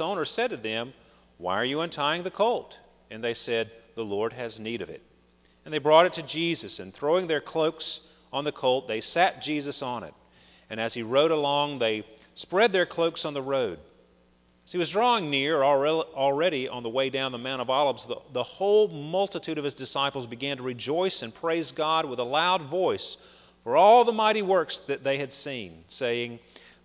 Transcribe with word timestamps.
owner 0.00 0.24
said 0.24 0.50
to 0.50 0.56
them, 0.56 0.92
Why 1.38 1.54
are 1.54 1.64
you 1.64 1.80
untying 1.80 2.22
the 2.22 2.30
colt? 2.30 2.78
And 3.10 3.22
they 3.22 3.34
said, 3.34 3.70
The 3.94 4.04
Lord 4.04 4.32
has 4.32 4.58
need 4.58 4.82
of 4.82 4.90
it. 4.90 5.02
And 5.64 5.74
they 5.74 5.78
brought 5.78 6.06
it 6.06 6.14
to 6.14 6.22
Jesus, 6.22 6.78
and 6.78 6.94
throwing 6.94 7.26
their 7.26 7.40
cloaks 7.40 8.00
on 8.32 8.44
the 8.44 8.52
colt, 8.52 8.88
they 8.88 9.00
sat 9.00 9.42
Jesus 9.42 9.82
on 9.82 10.04
it. 10.04 10.14
And 10.70 10.80
as 10.80 10.94
he 10.94 11.02
rode 11.02 11.30
along, 11.30 11.78
they 11.78 12.04
spread 12.34 12.72
their 12.72 12.86
cloaks 12.86 13.24
on 13.24 13.34
the 13.34 13.42
road. 13.42 13.78
As 14.64 14.72
he 14.72 14.78
was 14.78 14.90
drawing 14.90 15.30
near, 15.30 15.62
already 15.62 16.68
on 16.68 16.82
the 16.82 16.88
way 16.88 17.08
down 17.08 17.30
the 17.30 17.38
Mount 17.38 17.62
of 17.62 17.70
Olives, 17.70 18.04
the, 18.06 18.16
the 18.32 18.42
whole 18.42 18.88
multitude 18.88 19.58
of 19.58 19.64
his 19.64 19.76
disciples 19.76 20.26
began 20.26 20.56
to 20.56 20.64
rejoice 20.64 21.22
and 21.22 21.32
praise 21.34 21.70
God 21.70 22.04
with 22.04 22.18
a 22.18 22.24
loud 22.24 22.62
voice 22.62 23.16
for 23.66 23.76
all 23.76 24.04
the 24.04 24.12
mighty 24.12 24.42
works 24.42 24.78
that 24.86 25.02
they 25.02 25.18
had 25.18 25.32
seen, 25.32 25.82
saying, 25.88 26.38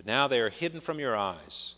but 0.00 0.06
now 0.06 0.26
they 0.26 0.40
are 0.40 0.48
hidden 0.48 0.80
from 0.80 0.98
your 0.98 1.14
eyes. 1.14 1.74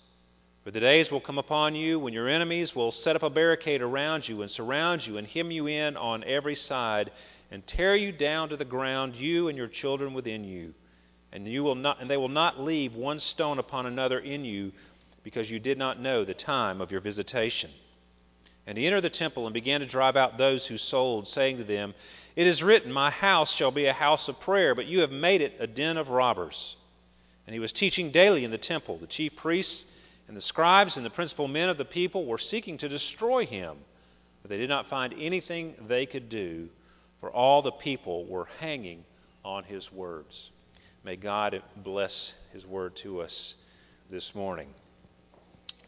For 0.63 0.71
the 0.71 0.79
days 0.79 1.11
will 1.11 1.21
come 1.21 1.39
upon 1.39 1.75
you 1.75 1.99
when 1.99 2.15
your 2.15 2.29
enemies 2.29 2.73
will 2.73 2.93
set 2.93 3.17
up 3.17 3.25
a 3.25 3.31
barricade 3.31 3.83
around 3.83 4.29
you 4.29 4.43
and 4.43 4.49
surround 4.49 5.05
you 5.05 5.19
and 5.19 5.27
hem 5.27 5.51
you 5.51 5.67
in 5.67 5.97
on 5.97 6.23
every 6.23 6.55
side 6.55 7.11
and 7.51 7.67
tear 7.67 7.97
you 7.97 8.13
down 8.13 8.51
to 8.51 8.57
the 8.57 8.65
ground, 8.65 9.17
you 9.17 9.49
and 9.49 9.59
your 9.59 9.67
children 9.67 10.15
within 10.15 10.45
you. 10.45 10.73
And 11.33 11.49
you 11.49 11.65
will 11.65 11.75
not 11.75 12.01
and 12.01 12.09
they 12.09 12.17
will 12.17 12.29
not 12.29 12.61
leave 12.61 12.95
one 12.95 13.19
stone 13.19 13.59
upon 13.59 13.87
another 13.87 14.21
in 14.21 14.45
you 14.45 14.71
because 15.25 15.51
you 15.51 15.59
did 15.59 15.77
not 15.77 15.99
know 15.99 16.25
the 16.25 16.33
time 16.33 16.81
of 16.81 16.93
your 16.93 17.01
visitation. 17.01 17.73
And 18.69 18.79
he 18.79 18.87
entered 18.87 19.01
the 19.01 19.11
temple 19.11 19.49
and 19.49 19.53
began 19.53 19.81
to 19.81 19.87
drive 19.87 20.15
out 20.15 20.39
those 20.39 20.65
who 20.65 20.79
sold 20.79 21.27
saying 21.27 21.57
to 21.57 21.65
them 21.65 21.93
it 22.37 22.47
is 22.47 22.63
written 22.63 22.93
my 22.93 23.11
house 23.11 23.53
shall 23.53 23.73
be 23.73 23.87
a 23.87 23.93
house 23.93 24.29
of 24.29 24.39
prayer 24.39 24.77
but 24.77 24.87
you 24.87 25.01
have 25.01 25.11
made 25.11 25.41
it 25.41 25.57
a 25.59 25.67
den 25.67 25.97
of 25.97 26.09
robbers 26.09 26.77
and 27.47 27.55
he 27.55 27.61
was 27.61 27.73
teaching 27.73 28.11
daily 28.11 28.45
in 28.45 28.51
the 28.51 28.59
temple 28.59 28.99
the 28.99 29.07
chief 29.07 29.35
priests 29.37 29.87
and 30.29 30.37
the 30.37 30.41
scribes 30.41 30.97
and 30.97 31.05
the 31.05 31.11
principal 31.11 31.49
men 31.49 31.69
of 31.69 31.79
the 31.79 31.85
people 31.85 32.27
were 32.27 32.39
seeking 32.39 32.79
to 32.79 32.89
destroy 32.89 33.47
him 33.47 33.77
but 34.43 34.49
they 34.49 34.59
did 34.59 34.69
not 34.69 34.89
find 34.89 35.15
anything 35.19 35.75
they 35.89 36.07
could 36.07 36.29
do 36.29 36.69
for 37.21 37.31
all 37.31 37.63
the 37.63 37.73
people 37.73 38.25
were 38.27 38.49
hanging 38.59 39.05
on 39.45 39.65
his 39.65 39.93
words 39.93 40.51
May 41.05 41.17
God 41.17 41.61
bless 41.77 42.33
His 42.53 42.65
word 42.65 42.95
to 42.97 43.23
us 43.23 43.55
this 44.09 44.37
morning. 44.37 44.69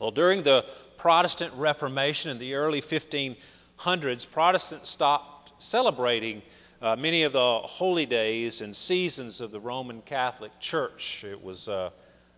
Well, 0.01 0.11
during 0.11 0.43
the 0.43 0.65
Protestant 0.99 1.55
Reformation 1.55 2.33
in 2.33 2.39
the 2.39 2.55
early 2.55 2.83
1500s, 2.83 4.27
Protestants 4.33 4.91
stopped 4.91 5.53
celebrating 5.63 6.43
uh, 6.85 6.95
many 6.97 7.23
of 7.23 7.33
the 7.33 7.61
holy 7.63 8.05
days 8.05 8.61
and 8.61 8.77
seasons 8.77 9.41
of 9.41 9.51
the 9.51 9.59
Roman 9.59 10.03
Catholic 10.03 10.53
Church. 10.61 11.25
It 11.27 11.43
was, 11.43 11.67
uh, 11.67 11.89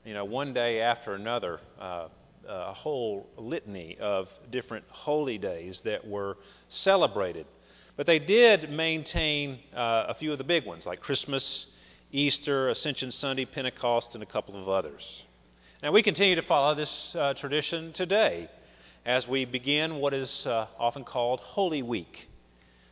you 0.05 0.15
know, 0.15 0.25
one 0.25 0.55
day 0.55 0.81
after 0.83 1.15
another, 1.15 1.59
uh, 1.81 2.07
a 2.47 2.73
whole 2.73 3.29
litany 3.37 3.99
of 3.99 4.29
different 4.53 4.85
holy 4.89 5.37
days 5.37 5.81
that 5.81 6.07
were 6.07 6.37
celebrated. 6.69 7.45
But 7.97 8.07
they 8.07 8.21
did 8.21 8.71
maintain 8.71 9.59
uh, 9.75 10.05
a 10.11 10.15
few 10.15 10.31
of 10.31 10.39
the 10.39 10.45
big 10.45 10.65
ones, 10.65 10.87
like 10.87 11.01
Christmas 11.01 11.67
Easter, 12.13 12.69
Ascension 12.69 13.11
Sunday, 13.11 13.47
Pentecost, 13.47 14.15
and 14.15 14.23
a 14.23 14.27
couple 14.27 14.55
of 14.55 14.69
others. 14.69 15.25
Now, 15.83 15.91
we 15.91 16.05
continue 16.05 16.37
to 16.37 16.43
follow 16.43 16.77
this 16.77 17.17
uh, 17.19 17.35
tradition 17.35 17.93
today 17.93 18.49
as 19.05 19.27
we 19.27 19.45
begin 19.45 19.97
what 19.97 20.15
is 20.15 20.47
uh, 20.47 20.69
often 20.79 21.03
called 21.03 21.41
Holy 21.41 21.83
Week. 21.83 22.29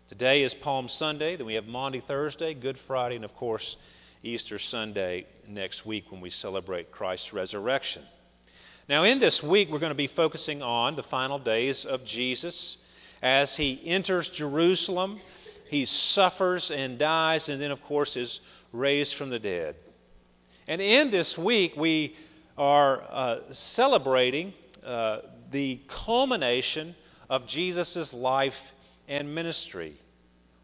Today 0.06 0.42
is 0.42 0.53
Palm 0.53 0.91
Sunday, 0.91 1.34
then 1.37 1.47
we 1.47 1.54
have 1.54 1.66
Maundy 1.66 2.00
Thursday, 2.00 2.53
Good 2.53 2.76
Friday, 2.76 3.16
and 3.16 3.25
of 3.25 3.34
course, 3.34 3.78
Easter 4.22 4.59
Sunday 4.59 5.26
next 5.48 5.87
week 5.87 6.12
when 6.12 6.20
we 6.20 6.28
celebrate 6.28 6.92
Christ's 6.92 7.32
resurrection. 7.32 8.03
Now, 8.87 9.04
in 9.04 9.19
this 9.19 9.42
week, 9.42 9.70
we're 9.70 9.78
going 9.78 9.88
to 9.88 9.94
be 9.94 10.09
focusing 10.09 10.60
on 10.60 10.94
the 10.94 11.03
final 11.03 11.38
days 11.38 11.87
of 11.87 12.04
Jesus 12.04 12.76
as 13.22 13.56
he 13.56 13.81
enters 13.87 14.28
Jerusalem, 14.28 15.20
he 15.70 15.87
suffers 15.87 16.71
and 16.71 16.98
dies, 16.98 17.48
and 17.48 17.59
then, 17.59 17.71
of 17.71 17.82
course, 17.84 18.15
is 18.15 18.41
raised 18.72 19.15
from 19.15 19.31
the 19.31 19.38
dead. 19.38 19.75
And 20.69 20.82
in 20.82 21.10
this 21.10 21.38
week, 21.38 21.78
we 21.78 22.15
are 22.59 23.03
uh, 23.09 23.38
celebrating 23.53 24.53
uh, 24.84 25.21
the 25.50 25.81
culmination 25.88 26.94
of 27.31 27.47
Jesus' 27.47 28.12
life 28.12 28.54
and 29.09 29.34
ministry, 29.34 29.97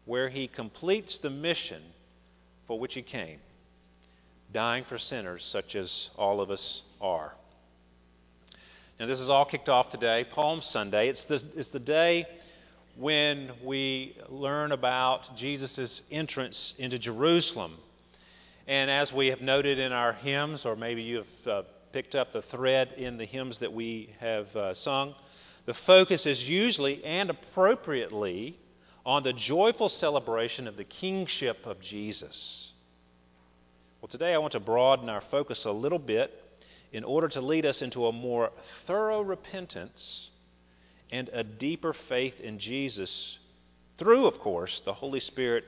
where 0.05 0.29
he 0.29 0.47
completes 0.47 1.17
the 1.19 1.29
mission 1.29 1.81
for 2.67 2.79
which 2.79 2.93
he 2.93 3.01
came, 3.01 3.39
dying 4.51 4.83
for 4.83 4.97
sinners 4.97 5.43
such 5.43 5.75
as 5.75 6.09
all 6.17 6.41
of 6.41 6.49
us 6.49 6.81
are. 6.99 7.33
Now, 8.99 9.07
this 9.07 9.19
is 9.19 9.29
all 9.29 9.45
kicked 9.45 9.69
off 9.69 9.89
today, 9.89 10.25
Palm 10.29 10.61
Sunday. 10.61 11.09
It's 11.09 11.23
the, 11.25 11.43
it's 11.55 11.69
the 11.69 11.79
day 11.79 12.25
when 12.97 13.51
we 13.63 14.17
learn 14.29 14.71
about 14.71 15.35
Jesus' 15.35 16.03
entrance 16.11 16.73
into 16.77 16.99
Jerusalem 16.99 17.77
and 18.67 18.91
as 18.91 19.11
we 19.11 19.27
have 19.27 19.41
noted 19.41 19.79
in 19.79 19.91
our 19.91 20.13
hymns, 20.13 20.65
or 20.65 20.75
maybe 20.75 21.01
you 21.01 21.17
have 21.17 21.47
uh, 21.47 21.61
picked 21.91 22.15
up 22.15 22.31
the 22.31 22.41
thread 22.43 22.93
in 22.93 23.17
the 23.17 23.25
hymns 23.25 23.59
that 23.59 23.73
we 23.73 24.13
have 24.19 24.55
uh, 24.55 24.73
sung, 24.73 25.15
the 25.65 25.73
focus 25.73 26.25
is 26.25 26.47
usually 26.47 27.03
and 27.03 27.29
appropriately 27.29 28.57
on 29.05 29.23
the 29.23 29.33
joyful 29.33 29.89
celebration 29.89 30.67
of 30.67 30.77
the 30.77 30.83
kingship 30.83 31.65
of 31.65 31.79
Jesus. 31.79 32.71
Well, 34.01 34.09
today 34.09 34.33
I 34.33 34.37
want 34.37 34.53
to 34.53 34.59
broaden 34.59 35.09
our 35.09 35.21
focus 35.21 35.65
a 35.65 35.71
little 35.71 35.99
bit 35.99 36.31
in 36.91 37.03
order 37.03 37.27
to 37.29 37.41
lead 37.41 37.65
us 37.65 37.81
into 37.81 38.07
a 38.07 38.11
more 38.11 38.51
thorough 38.85 39.21
repentance 39.21 40.29
and 41.11 41.29
a 41.33 41.43
deeper 41.43 41.93
faith 41.93 42.39
in 42.39 42.57
Jesus 42.59 43.37
through, 43.97 44.25
of 44.25 44.39
course, 44.39 44.81
the 44.85 44.93
Holy 44.93 45.19
Spirit 45.19 45.65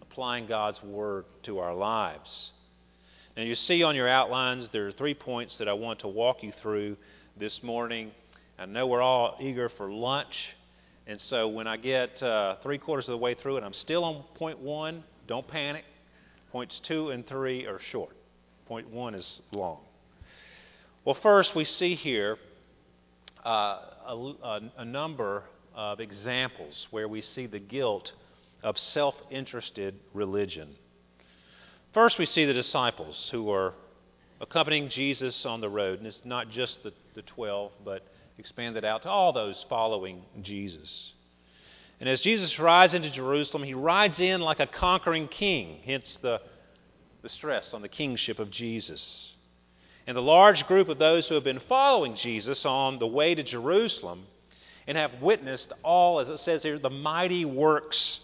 applying 0.00 0.46
God's 0.46 0.82
Word 0.82 1.24
to 1.42 1.58
our 1.58 1.74
lives. 1.74 2.52
Now, 3.36 3.42
you 3.42 3.54
see 3.54 3.82
on 3.82 3.96
your 3.96 4.08
outlines, 4.08 4.68
there 4.68 4.86
are 4.86 4.92
three 4.92 5.14
points 5.14 5.58
that 5.58 5.68
I 5.68 5.72
want 5.72 6.00
to 6.00 6.08
walk 6.08 6.42
you 6.42 6.52
through 6.52 6.96
this 7.36 7.62
morning. 7.62 8.12
I 8.58 8.66
know 8.66 8.86
we're 8.86 9.02
all 9.02 9.36
eager 9.40 9.68
for 9.68 9.90
lunch, 9.90 10.54
and 11.06 11.20
so 11.20 11.48
when 11.48 11.66
I 11.66 11.76
get 11.76 12.22
uh, 12.22 12.56
three 12.62 12.78
quarters 12.78 13.08
of 13.08 13.12
the 13.12 13.18
way 13.18 13.34
through 13.34 13.56
it, 13.56 13.64
I'm 13.64 13.72
still 13.72 14.04
on 14.04 14.22
point 14.34 14.58
one. 14.58 15.04
Don't 15.26 15.46
panic. 15.46 15.84
Points 16.52 16.80
two 16.80 17.10
and 17.10 17.26
three 17.26 17.66
are 17.66 17.78
short, 17.78 18.14
point 18.66 18.90
one 18.90 19.14
is 19.14 19.40
long. 19.52 19.78
Well, 21.04 21.14
first, 21.14 21.54
we 21.54 21.64
see 21.64 21.94
here 21.94 22.36
uh, 23.44 23.78
a, 24.06 24.34
a, 24.42 24.60
a 24.78 24.84
number 24.84 25.44
of 25.74 26.00
examples 26.00 26.86
where 26.90 27.08
we 27.08 27.22
see 27.22 27.46
the 27.46 27.58
guilt 27.58 28.12
of 28.62 28.78
self 28.78 29.16
interested 29.30 29.98
religion. 30.12 30.68
First, 31.92 32.18
we 32.18 32.26
see 32.26 32.44
the 32.44 32.52
disciples 32.52 33.28
who 33.30 33.50
are 33.50 33.74
accompanying 34.40 34.88
Jesus 34.88 35.44
on 35.44 35.60
the 35.60 35.68
road, 35.68 35.98
and 35.98 36.06
it's 36.06 36.24
not 36.24 36.50
just 36.50 36.82
the, 36.82 36.92
the 37.14 37.22
12, 37.22 37.72
but 37.84 38.06
expanded 38.38 38.84
out 38.84 39.02
to 39.02 39.08
all 39.08 39.32
those 39.32 39.64
following 39.68 40.22
Jesus. 40.40 41.12
And 42.00 42.08
as 42.08 42.20
Jesus 42.20 42.58
rides 42.58 42.94
into 42.94 43.10
Jerusalem, 43.10 43.62
he 43.62 43.74
rides 43.74 44.20
in 44.20 44.40
like 44.40 44.60
a 44.60 44.66
conquering 44.66 45.28
king, 45.28 45.80
hence 45.84 46.18
the, 46.20 46.40
the 47.22 47.28
stress 47.28 47.74
on 47.74 47.82
the 47.82 47.88
kingship 47.88 48.38
of 48.38 48.50
Jesus. 48.50 49.32
And 50.06 50.16
the 50.16 50.22
large 50.22 50.66
group 50.66 50.88
of 50.88 50.98
those 50.98 51.28
who 51.28 51.36
have 51.36 51.44
been 51.44 51.60
following 51.60 52.16
Jesus 52.16 52.66
on 52.66 52.98
the 52.98 53.06
way 53.06 53.34
to 53.34 53.42
Jerusalem 53.42 54.24
and 54.86 54.98
have 54.98 55.22
witnessed 55.22 55.72
all, 55.84 56.18
as 56.18 56.28
it 56.28 56.38
says 56.38 56.62
here, 56.62 56.78
the 56.78 56.90
mighty 56.90 57.44
works 57.44 58.18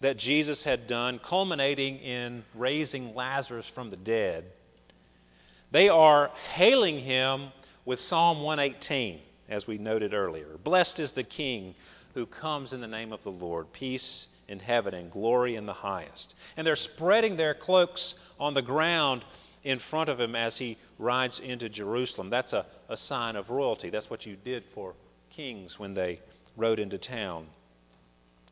that 0.00 0.16
Jesus 0.16 0.64
had 0.64 0.86
done, 0.86 1.20
culminating 1.22 1.98
in 1.98 2.42
raising 2.54 3.14
Lazarus 3.14 3.70
from 3.74 3.90
the 3.90 3.96
dead, 3.96 4.44
they 5.70 5.88
are 5.88 6.30
hailing 6.52 6.98
him 6.98 7.52
with 7.84 8.00
Psalm 8.00 8.42
118, 8.42 9.20
as 9.50 9.66
we 9.66 9.76
noted 9.76 10.14
earlier. 10.14 10.56
Blessed 10.62 11.00
is 11.00 11.12
the 11.12 11.24
King 11.24 11.74
who 12.14 12.26
comes 12.26 12.72
in 12.72 12.80
the 12.80 12.86
name 12.86 13.12
of 13.12 13.22
the 13.22 13.30
Lord, 13.30 13.72
peace 13.72 14.28
in 14.48 14.58
heaven 14.58 14.94
and 14.94 15.10
glory 15.10 15.56
in 15.56 15.66
the 15.66 15.72
highest. 15.72 16.34
And 16.56 16.66
they're 16.66 16.76
spreading 16.76 17.36
their 17.36 17.54
cloaks 17.54 18.14
on 18.38 18.54
the 18.54 18.62
ground 18.62 19.24
in 19.62 19.78
front 19.78 20.08
of 20.08 20.18
him 20.18 20.34
as 20.34 20.56
he 20.56 20.78
rides 20.98 21.38
into 21.38 21.68
Jerusalem. 21.68 22.30
That's 22.30 22.52
a, 22.52 22.66
a 22.88 22.96
sign 22.96 23.36
of 23.36 23.50
royalty. 23.50 23.90
That's 23.90 24.10
what 24.10 24.26
you 24.26 24.36
did 24.36 24.64
for 24.74 24.94
kings 25.30 25.78
when 25.78 25.94
they 25.94 26.20
rode 26.56 26.78
into 26.78 26.98
town. 26.98 27.46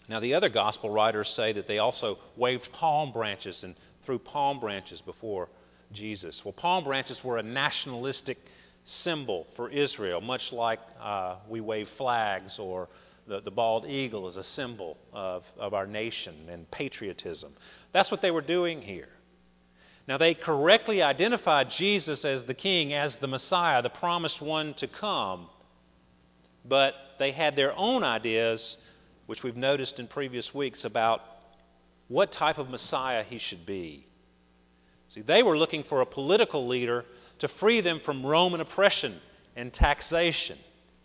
Now, 0.08 0.20
the 0.20 0.34
other 0.34 0.48
gospel 0.48 0.90
writers 0.90 1.28
say 1.28 1.52
that 1.52 1.66
they 1.66 1.78
also 1.78 2.18
waved 2.36 2.72
palm 2.72 3.12
branches 3.12 3.64
and 3.64 3.74
threw 4.06 4.18
palm 4.18 4.60
branches 4.60 5.00
before 5.00 5.48
Jesus. 5.92 6.44
Well, 6.44 6.52
palm 6.52 6.84
branches 6.84 7.22
were 7.22 7.38
a 7.38 7.42
nationalistic 7.42 8.38
symbol 8.88 9.46
for 9.54 9.68
Israel, 9.68 10.20
much 10.20 10.52
like 10.52 10.80
uh, 11.00 11.36
we 11.48 11.60
wave 11.60 11.88
flags 11.90 12.58
or 12.58 12.88
the, 13.26 13.40
the 13.40 13.50
bald 13.50 13.86
eagle 13.86 14.26
is 14.28 14.36
a 14.36 14.42
symbol 14.42 14.96
of, 15.12 15.44
of 15.58 15.74
our 15.74 15.86
nation 15.86 16.34
and 16.50 16.70
patriotism. 16.70 17.52
That's 17.92 18.10
what 18.10 18.22
they 18.22 18.30
were 18.30 18.40
doing 18.40 18.80
here. 18.80 19.08
Now, 20.06 20.16
they 20.16 20.32
correctly 20.32 21.02
identified 21.02 21.68
Jesus 21.68 22.24
as 22.24 22.44
the 22.44 22.54
king, 22.54 22.94
as 22.94 23.16
the 23.16 23.26
Messiah, 23.26 23.82
the 23.82 23.90
promised 23.90 24.40
one 24.40 24.72
to 24.74 24.86
come, 24.86 25.50
but 26.64 26.94
they 27.18 27.30
had 27.32 27.56
their 27.56 27.76
own 27.76 28.02
ideas, 28.02 28.78
which 29.26 29.42
we've 29.42 29.56
noticed 29.56 30.00
in 30.00 30.06
previous 30.06 30.54
weeks, 30.54 30.84
about 30.86 31.20
what 32.08 32.32
type 32.32 32.56
of 32.56 32.70
Messiah 32.70 33.22
he 33.22 33.36
should 33.36 33.66
be. 33.66 34.06
See, 35.10 35.20
they 35.20 35.42
were 35.42 35.58
looking 35.58 35.84
for 35.84 36.00
a 36.00 36.06
political 36.06 36.66
leader 36.66 37.04
to 37.40 37.48
free 37.48 37.80
them 37.80 38.00
from 38.00 38.24
Roman 38.24 38.60
oppression 38.60 39.20
and 39.56 39.72
taxation. 39.72 40.58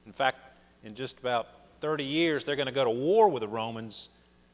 In 0.05 0.13
fact, 0.13 0.37
in 0.83 0.95
just 0.95 1.17
about 1.19 1.47
30 1.81 2.03
years, 2.03 2.45
they're 2.45 2.55
going 2.55 2.67
to 2.67 2.73
go 2.73 2.83
to 2.83 2.89
war 2.89 3.29
with 3.29 3.41
the 3.41 3.47
Romans 3.47 4.09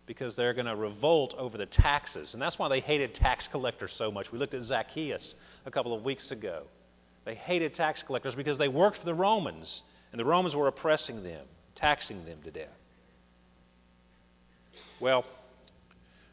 because 0.06 0.36
they're 0.36 0.54
going 0.54 0.66
to 0.66 0.76
revolt 0.76 1.36
over 1.38 1.58
the 1.58 1.66
taxes. 1.66 2.34
And 2.34 2.42
that's 2.42 2.58
why 2.58 2.68
they 2.68 2.80
hated 2.80 3.14
tax 3.14 3.48
collectors 3.48 3.94
so 3.94 4.12
much. 4.12 4.32
We 4.32 4.40
looked 4.40 4.56
at 4.56 4.64
Zacchaeus 4.64 5.36
a 5.66 5.72
couple 5.72 5.94
of 5.94 6.04
weeks 6.04 6.32
ago. 6.32 6.64
They 7.26 7.36
hated 7.36 7.76
tax 7.76 8.02
collectors 8.02 8.34
because 8.34 8.58
they 8.58 8.68
worked 8.68 8.98
for 8.98 9.06
the 9.06 9.14
Romans, 9.14 9.84
and 10.12 10.20
the 10.20 10.26
Romans 10.26 10.56
were 10.56 10.68
oppressing 10.68 11.24
them, 11.24 11.46
taxing 11.76 12.26
them 12.26 12.40
to 12.44 12.52
death. 12.52 12.70
Well, 15.00 15.26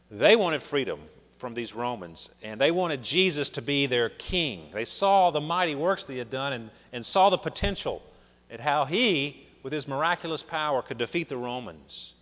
they 0.09 0.35
wanted 0.35 0.63
freedom 0.63 1.01
from 1.39 1.53
these 1.53 1.73
Romans, 1.73 2.29
and 2.41 2.59
they 2.59 2.71
wanted 2.71 3.03
Jesus 3.03 3.49
to 3.51 3.61
be 3.61 3.85
their 3.85 4.09
king. 4.09 4.71
They 4.73 4.85
saw 4.85 5.31
the 5.31 5.41
mighty 5.41 5.75
works 5.75 6.03
that 6.05 6.13
he 6.13 6.19
had 6.19 6.29
done 6.29 6.53
and, 6.53 6.71
and 6.91 7.05
saw 7.05 7.29
the 7.29 7.37
potential 7.37 8.01
at 8.49 8.59
how 8.59 8.85
he, 8.85 9.47
with 9.63 9.73
his 9.73 9.87
miraculous 9.87 10.41
power, 10.41 10.81
could 10.81 10.97
defeat 10.97 11.29
the 11.29 11.37
Romans. 11.37 12.13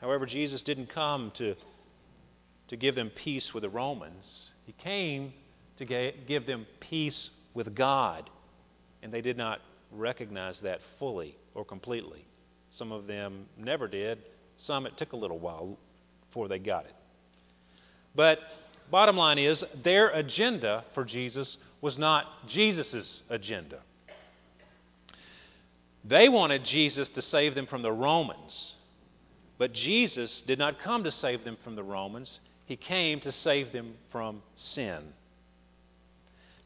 However, 0.00 0.26
Jesus 0.26 0.62
didn't 0.62 0.88
come 0.88 1.32
to, 1.32 1.54
to 2.68 2.76
give 2.76 2.94
them 2.94 3.10
peace 3.10 3.52
with 3.52 3.62
the 3.62 3.70
Romans, 3.70 4.50
He 4.64 4.72
came 4.72 5.32
to 5.76 5.84
give 5.84 6.46
them 6.46 6.66
peace 6.80 7.30
with 7.52 7.74
God. 7.74 8.30
And 9.02 9.12
they 9.12 9.20
did 9.20 9.36
not 9.36 9.60
recognize 9.92 10.60
that 10.60 10.80
fully 10.98 11.36
or 11.54 11.64
completely. 11.64 12.24
Some 12.70 12.90
of 12.90 13.06
them 13.06 13.46
never 13.56 13.86
did, 13.86 14.18
some 14.56 14.86
it 14.86 14.96
took 14.96 15.12
a 15.12 15.16
little 15.16 15.38
while 15.38 15.76
before 16.26 16.48
they 16.48 16.58
got 16.58 16.86
it. 16.86 16.94
But 18.14 18.38
bottom 18.90 19.16
line 19.16 19.38
is, 19.38 19.64
their 19.82 20.10
agenda 20.10 20.84
for 20.94 21.04
Jesus 21.04 21.58
was 21.80 21.98
not 21.98 22.46
Jesus' 22.46 23.22
agenda. 23.28 23.80
They 26.04 26.28
wanted 26.28 26.64
Jesus 26.64 27.08
to 27.10 27.22
save 27.22 27.54
them 27.54 27.66
from 27.66 27.82
the 27.82 27.92
Romans. 27.92 28.74
But 29.58 29.72
Jesus 29.72 30.42
did 30.42 30.58
not 30.58 30.80
come 30.80 31.04
to 31.04 31.10
save 31.10 31.44
them 31.44 31.56
from 31.62 31.76
the 31.76 31.82
Romans, 31.82 32.40
He 32.66 32.76
came 32.76 33.20
to 33.20 33.32
save 33.32 33.72
them 33.72 33.94
from 34.10 34.42
sin. 34.56 35.12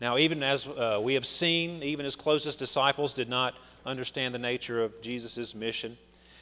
Now, 0.00 0.18
even 0.18 0.42
as 0.42 0.66
uh, 0.66 1.00
we 1.02 1.14
have 1.14 1.26
seen, 1.26 1.82
even 1.82 2.04
His 2.04 2.16
closest 2.16 2.58
disciples 2.58 3.14
did 3.14 3.28
not 3.28 3.54
understand 3.84 4.34
the 4.34 4.38
nature 4.38 4.82
of 4.82 5.00
Jesus' 5.02 5.54
mission. 5.54 5.96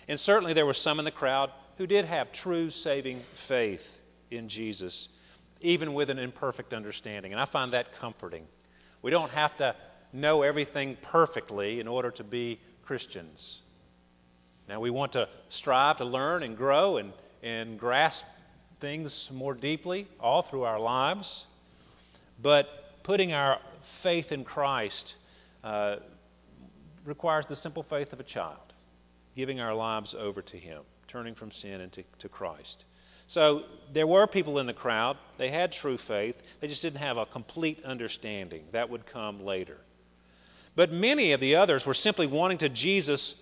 And 0.09 0.20
certainly 0.20 0.52
there 0.52 0.67
were 0.67 0.75
some 0.75 0.99
in 0.99 1.05
the 1.05 1.11
crowd 1.11 1.50
who 1.79 1.87
did 1.87 2.05
have 2.05 2.32
true 2.32 2.70
saving 2.70 3.23
faith 3.49 3.82
in 4.31 4.49
Jesus, 4.49 5.08
even 5.61 5.94
with 5.94 6.11
an 6.11 6.19
imperfect 6.19 6.73
understanding. 6.73 7.32
And 7.32 7.40
I 7.40 7.44
find 7.44 7.73
that 7.73 7.94
comforting. 7.99 8.46
We 9.02 9.11
don't 9.11 9.31
have 9.31 9.56
to 9.58 9.75
know 10.12 10.43
everything 10.43 10.96
perfectly 11.02 11.81
in 11.81 11.88
order 11.88 12.11
to 12.12 12.25
be 12.25 12.61
Christians. 12.84 13.61
Now, 14.69 14.81
we 14.81 14.90
want 14.90 15.12
to 15.12 15.28
strive 15.49 15.99
to 15.99 16.05
learn 16.05 16.43
and 16.43 16.56
grow 16.56 16.96
and, 16.96 17.12
and 17.43 17.78
grasp 17.78 18.25
things 18.81 19.31
more 19.32 19.55
deeply 19.55 20.08
all 20.20 20.43
through 20.43 20.64
our 20.64 20.81
lives. 20.81 21.46
But 22.43 22.67
putting 23.02 23.32
our 23.32 23.58
faith 24.02 24.32
in 24.32 24.44
Christ 24.44 25.14
uh, 25.62 25.96
requires 27.05 27.46
the 27.46 27.56
simple 27.56 27.82
faith 27.82 28.12
of 28.12 28.20
a 28.20 28.25
child, 28.25 28.73
giving 29.37 29.61
our 29.61 29.75
lives 29.75 30.14
over 30.19 30.43
to 30.43 30.56
Him, 30.56 30.82
turning 31.06 31.34
from 31.34 31.50
sin 31.50 31.81
into 31.81 32.02
to 32.19 32.28
Christ. 32.28 32.84
So 33.28 33.64
there 33.93 34.06
were 34.06 34.26
people 34.26 34.58
in 34.58 34.67
the 34.67 34.73
crowd. 34.73 35.17
They 35.38 35.50
had 35.50 35.73
true 35.73 35.99
faith. 35.99 36.37
They 36.61 36.69
just 36.69 36.82
didn't 36.82 37.00
have 37.00 37.17
a 37.17 37.26
complete 37.26 37.84
understanding. 37.84 38.64
That 38.73 38.90
would 38.90 39.06
come 39.06 39.44
later. 39.44 39.78
But 40.75 40.93
many 40.93 41.32
of 41.32 41.40
the 41.40 41.56
others 41.56 41.87
were 41.87 41.94
simply 41.94 42.26
wanting 42.26 42.58
to 42.58 42.69
Jesus 42.69 43.34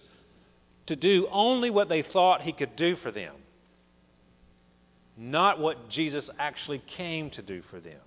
to 0.87 0.97
do 0.97 1.27
only 1.31 1.71
what 1.71 1.89
they 1.89 2.03
thought 2.03 2.43
he 2.43 2.53
could 2.53 2.77
do 2.77 2.95
for 2.97 3.11
them, 3.11 3.35
not 5.17 5.59
what 5.59 5.89
Jesus 5.89 6.31
actually 6.39 6.79
came 6.79 7.31
to 7.31 7.43
do 7.43 7.63
for 7.63 7.81
them. 7.81 8.01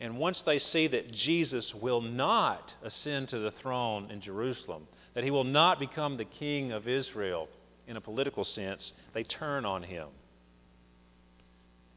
And 0.00 0.18
once 0.18 0.42
they 0.42 0.58
see 0.58 0.88
that 0.88 1.12
Jesus 1.12 1.72
will 1.72 2.00
not 2.00 2.74
ascend 2.82 3.28
to 3.28 3.38
the 3.38 3.52
throne 3.52 4.10
in 4.10 4.20
Jerusalem, 4.20 4.88
that 5.14 5.22
he 5.22 5.30
will 5.30 5.44
not 5.44 5.78
become 5.78 6.16
the 6.16 6.24
king 6.24 6.72
of 6.72 6.88
Israel 6.88 7.48
in 7.92 7.98
a 7.98 8.00
political 8.00 8.42
sense, 8.42 8.94
they 9.12 9.22
turn 9.22 9.66
on 9.66 9.82
him. 9.82 10.08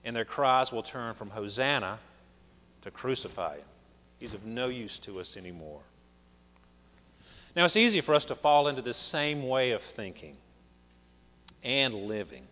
And 0.03 0.13
their 0.13 0.25
cries 0.25 0.69
will 0.69 0.83
turn 0.83 1.15
from 1.15 1.29
Hosanna 1.29 1.99
to 2.81 2.91
crucify 2.91 3.55
him. 3.55 3.65
He's 4.19 4.33
of 4.33 4.43
no 4.43 4.67
use 4.67 4.99
to 4.99 5.21
us 5.21 5.37
anymore. 5.37 5.79
Now, 7.55 7.63
it's 7.63 7.77
easy 7.77 8.01
for 8.01 8.13
us 8.13 8.25
to 8.25 8.35
fall 8.35 8.67
into 8.67 8.81
this 8.81 8.97
same 8.97 9.47
way 9.47 9.71
of 9.71 9.81
thinking 9.95 10.35
and 11.63 11.93
living. 11.93 12.43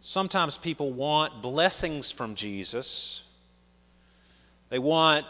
Sometimes 0.00 0.56
people 0.56 0.92
want 0.92 1.42
blessings 1.42 2.10
from 2.10 2.34
Jesus. 2.34 3.22
They 4.68 4.80
want 4.80 5.26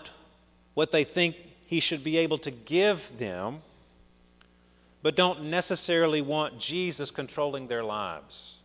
what 0.73 0.93
they 0.93 1.05
think 1.05 1.37
he 1.67 1.81
should 1.81 2.03
be 2.03 2.17
able 2.17 2.39
to 2.39 2.51
give 2.51 2.99
them, 3.19 3.61
but 5.03 5.17
don't 5.17 5.45
necessarily 5.45 6.23
want 6.23 6.59
Jesus 6.59 7.11
controlling 7.11 7.67
their 7.67 7.83
lives. 7.83 8.57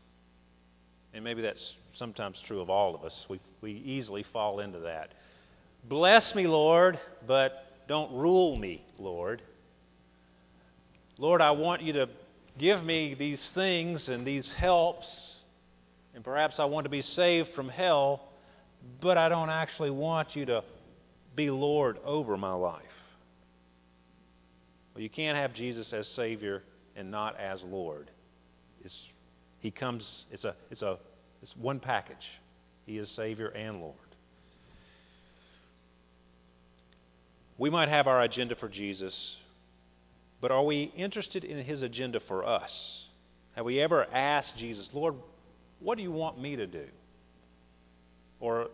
And 1.13 1.23
maybe 1.23 1.41
that's 1.41 1.75
sometimes 1.93 2.41
true 2.41 2.62
of 2.62 2.69
all 2.69 2.93
of 2.93 3.03
us. 3.03 3.25
We, 3.27 3.39
we 3.62 3.71
easily 3.71 4.23
fall 4.23 4.59
into 4.59 4.79
that. 4.79 5.13
Bless 5.83 6.35
me, 6.35 6.47
Lord, 6.47 7.00
but 7.25 7.65
don't 7.88 8.12
rule 8.13 8.55
me, 8.55 8.85
Lord. 9.00 9.41
Lord, 11.17 11.41
I 11.41 11.51
want 11.51 11.81
you 11.81 11.93
to 11.93 12.09
give 12.57 12.83
me 12.83 13.15
these 13.15 13.50
things 13.50 14.09
and 14.09 14.25
these 14.25 14.51
helps, 14.51 15.38
and 16.13 16.23
perhaps 16.23 16.59
I 16.59 16.65
want 16.65 16.85
to 16.85 16.89
be 16.89 17.01
saved 17.01 17.50
from 17.50 17.69
hell, 17.69 18.21
but 19.01 19.17
I 19.17 19.29
don't 19.29 19.50
actually 19.50 19.89
want 19.89 20.35
you 20.35 20.45
to 20.45 20.63
be 21.35 21.50
Lord 21.50 21.97
over 22.05 22.38
my 22.38 22.53
life. 22.53 22.83
Well, 24.97 25.03
you 25.03 25.11
can't 25.11 25.37
have 25.37 25.53
Jesus 25.53 25.93
as 25.93 26.07
Savior 26.07 26.63
and 26.95 27.11
not 27.11 27.39
as 27.39 27.63
Lord. 27.63 28.09
It's, 28.83 29.09
he 29.59 29.69
comes, 29.69 30.25
it's, 30.31 30.43
a, 30.43 30.55
it's, 30.71 30.81
a, 30.81 30.97
it's 31.43 31.55
one 31.55 31.79
package. 31.79 32.27
He 32.87 32.97
is 32.97 33.07
Savior 33.07 33.49
and 33.49 33.79
Lord. 33.79 33.93
We 37.59 37.69
might 37.69 37.89
have 37.89 38.07
our 38.07 38.23
agenda 38.23 38.55
for 38.55 38.67
Jesus, 38.67 39.35
but 40.41 40.49
are 40.49 40.63
we 40.63 40.91
interested 40.97 41.43
in 41.43 41.63
his 41.63 41.83
agenda 41.83 42.19
for 42.19 42.43
us? 42.43 43.05
Have 43.55 43.65
we 43.65 43.79
ever 43.79 44.07
asked 44.11 44.57
Jesus, 44.57 44.89
Lord, 44.93 45.13
what 45.79 45.97
do 45.97 46.03
you 46.03 46.11
want 46.11 46.41
me 46.41 46.55
to 46.55 46.65
do? 46.65 46.87
Or 48.39 48.69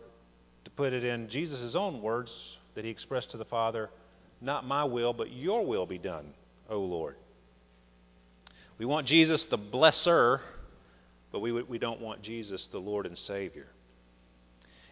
to 0.64 0.70
put 0.70 0.94
it 0.94 1.04
in 1.04 1.28
Jesus' 1.28 1.74
own 1.74 2.00
words 2.00 2.56
that 2.76 2.86
he 2.86 2.90
expressed 2.90 3.32
to 3.32 3.36
the 3.36 3.44
Father, 3.44 3.90
not 4.44 4.66
my 4.66 4.84
will, 4.84 5.12
but 5.12 5.32
your 5.32 5.64
will 5.64 5.86
be 5.86 5.98
done, 5.98 6.32
O 6.68 6.78
Lord. 6.78 7.16
We 8.78 8.86
want 8.86 9.06
Jesus 9.06 9.46
the 9.46 9.58
blesser, 9.58 10.40
but 11.32 11.40
we, 11.40 11.52
we 11.52 11.78
don't 11.78 12.00
want 12.00 12.22
Jesus 12.22 12.66
the 12.68 12.78
Lord 12.78 13.06
and 13.06 13.16
Savior. 13.16 13.66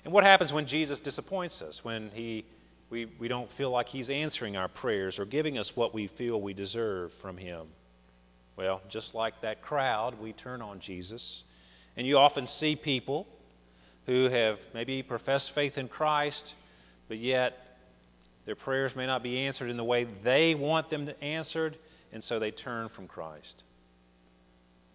And 0.05 0.13
what 0.13 0.25
happens 0.25 0.53
when 0.53 0.67
Jesus 0.67 1.01
disappoints 1.01 1.63
us, 1.63 1.85
when 1.85 2.11
he 2.11 2.45
we, 2.93 3.07
we 3.19 3.27
don't 3.27 3.51
feel 3.53 3.71
like 3.71 3.89
He's 3.89 4.11
answering 4.11 4.55
our 4.55 4.69
prayers 4.69 5.19
or 5.19 5.25
giving 5.25 5.57
us 5.57 5.75
what 5.75 5.95
we 5.95 6.09
feel 6.09 6.39
we 6.39 6.53
deserve 6.53 7.11
from 7.23 7.39
Him. 7.39 7.67
Well, 8.55 8.83
just 8.91 9.15
like 9.15 9.41
that 9.41 9.63
crowd, 9.63 10.21
we 10.21 10.35
turn 10.35 10.61
on 10.61 10.79
Jesus. 10.79 11.43
And 11.97 12.07
you 12.07 12.19
often 12.19 12.47
see 12.47 12.77
people 12.77 13.27
who 14.05 14.29
have 14.29 14.59
maybe 14.75 15.03
professed 15.03 15.55
faith 15.55 15.79
in 15.79 15.89
Christ, 15.89 16.55
but 17.09 17.17
yet 17.17 17.57
Their 18.45 18.57
prayers 18.57 18.97
may 18.97 19.07
not 19.07 19.23
be 19.23 19.39
answered 19.39 19.71
in 19.71 19.77
the 19.77 19.85
way 19.85 20.05
they 20.25 20.55
want 20.55 20.91
them 20.91 21.07
to 21.07 21.25
answered, 21.25 21.77
and 22.13 22.23
so 22.23 22.39
they 22.39 22.51
turn 22.51 22.89
from 22.89 23.07
Christ. 23.07 23.63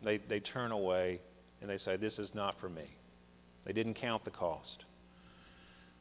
They, 0.04 0.18
they 0.18 0.40
turn 0.40 0.72
away 0.72 1.22
and 1.62 1.70
they 1.70 1.78
say, 1.78 1.98
This 1.98 2.20
is 2.20 2.36
not 2.36 2.60
for 2.60 2.70
me. 2.70 2.88
They 3.66 3.74
didn't 3.74 3.96
count 3.96 4.24
the 4.26 4.32
cost. 4.32 4.86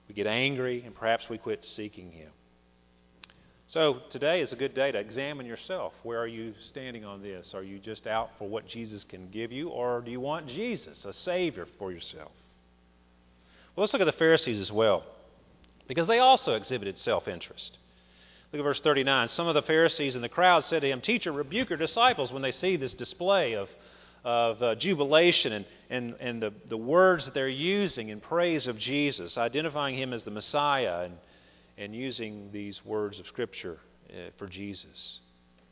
We 0.08 0.14
get 0.14 0.26
angry 0.26 0.82
and 0.84 0.94
perhaps 0.94 1.28
we 1.28 1.38
quit 1.38 1.64
seeking 1.64 2.12
Him. 2.12 2.30
So 3.68 4.02
today 4.10 4.42
is 4.42 4.52
a 4.52 4.56
good 4.56 4.74
day 4.74 4.92
to 4.92 4.98
examine 4.98 5.44
yourself. 5.44 5.92
Where 6.04 6.20
are 6.20 6.26
you 6.28 6.54
standing 6.60 7.04
on 7.04 7.20
this? 7.20 7.52
Are 7.52 7.64
you 7.64 7.80
just 7.80 8.06
out 8.06 8.30
for 8.38 8.48
what 8.48 8.68
Jesus 8.68 9.02
can 9.02 9.28
give 9.30 9.50
you, 9.50 9.70
or 9.70 10.02
do 10.02 10.10
you 10.12 10.20
want 10.20 10.46
Jesus, 10.46 11.04
a 11.04 11.12
Savior, 11.12 11.66
for 11.78 11.90
yourself? 11.90 12.30
Well, 13.74 13.82
let's 13.82 13.92
look 13.92 14.02
at 14.02 14.06
the 14.06 14.12
Pharisees 14.12 14.60
as 14.60 14.70
well, 14.70 15.02
because 15.88 16.06
they 16.06 16.18
also 16.18 16.54
exhibited 16.54 16.98
self 16.98 17.28
interest. 17.28 17.78
Look 18.52 18.60
at 18.60 18.64
verse 18.64 18.80
39. 18.80 19.28
Some 19.28 19.48
of 19.48 19.54
the 19.54 19.62
Pharisees 19.62 20.14
in 20.14 20.22
the 20.22 20.28
crowd 20.28 20.64
said 20.64 20.82
to 20.82 20.88
him, 20.88 21.00
Teacher, 21.00 21.32
rebuke 21.32 21.70
your 21.70 21.78
disciples 21.78 22.32
when 22.32 22.42
they 22.42 22.52
see 22.52 22.76
this 22.76 22.94
display 22.94 23.54
of, 23.54 23.68
of 24.24 24.62
uh, 24.62 24.74
jubilation 24.76 25.52
and, 25.52 25.64
and, 25.90 26.14
and 26.20 26.42
the, 26.42 26.52
the 26.68 26.76
words 26.76 27.24
that 27.24 27.34
they're 27.34 27.48
using 27.48 28.08
in 28.08 28.20
praise 28.20 28.66
of 28.66 28.78
Jesus, 28.78 29.36
identifying 29.36 29.96
him 29.96 30.12
as 30.12 30.24
the 30.24 30.30
Messiah 30.30 31.04
and, 31.04 31.16
and 31.76 31.94
using 31.94 32.50
these 32.52 32.84
words 32.84 33.18
of 33.18 33.26
Scripture 33.26 33.78
uh, 34.10 34.30
for 34.38 34.46
Jesus. 34.46 35.20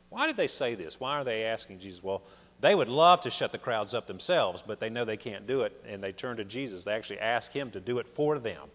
Why 0.09 0.27
did 0.27 0.37
they 0.37 0.47
say 0.47 0.75
this? 0.75 0.99
Why 0.99 1.13
are 1.13 1.23
they 1.23 1.45
asking 1.45 1.79
Jesus? 1.79 2.03
Well, 2.03 2.23
they 2.61 2.75
would 2.75 2.87
love 2.87 3.21
to 3.21 3.29
shut 3.29 3.51
the 3.51 3.57
crowds 3.57 3.93
up 3.93 4.07
themselves, 4.07 4.63
but 4.65 4.79
they 4.79 4.89
know 4.89 5.05
they 5.05 5.17
can't 5.17 5.47
do 5.47 5.61
it, 5.61 5.73
and 5.87 6.03
they 6.03 6.11
turn 6.11 6.37
to 6.37 6.45
Jesus. 6.45 6.83
They 6.83 6.93
actually 6.93 7.19
ask 7.19 7.51
him 7.51 7.71
to 7.71 7.79
do 7.79 7.99
it 7.99 8.07
for 8.15 8.39
them. 8.39 8.69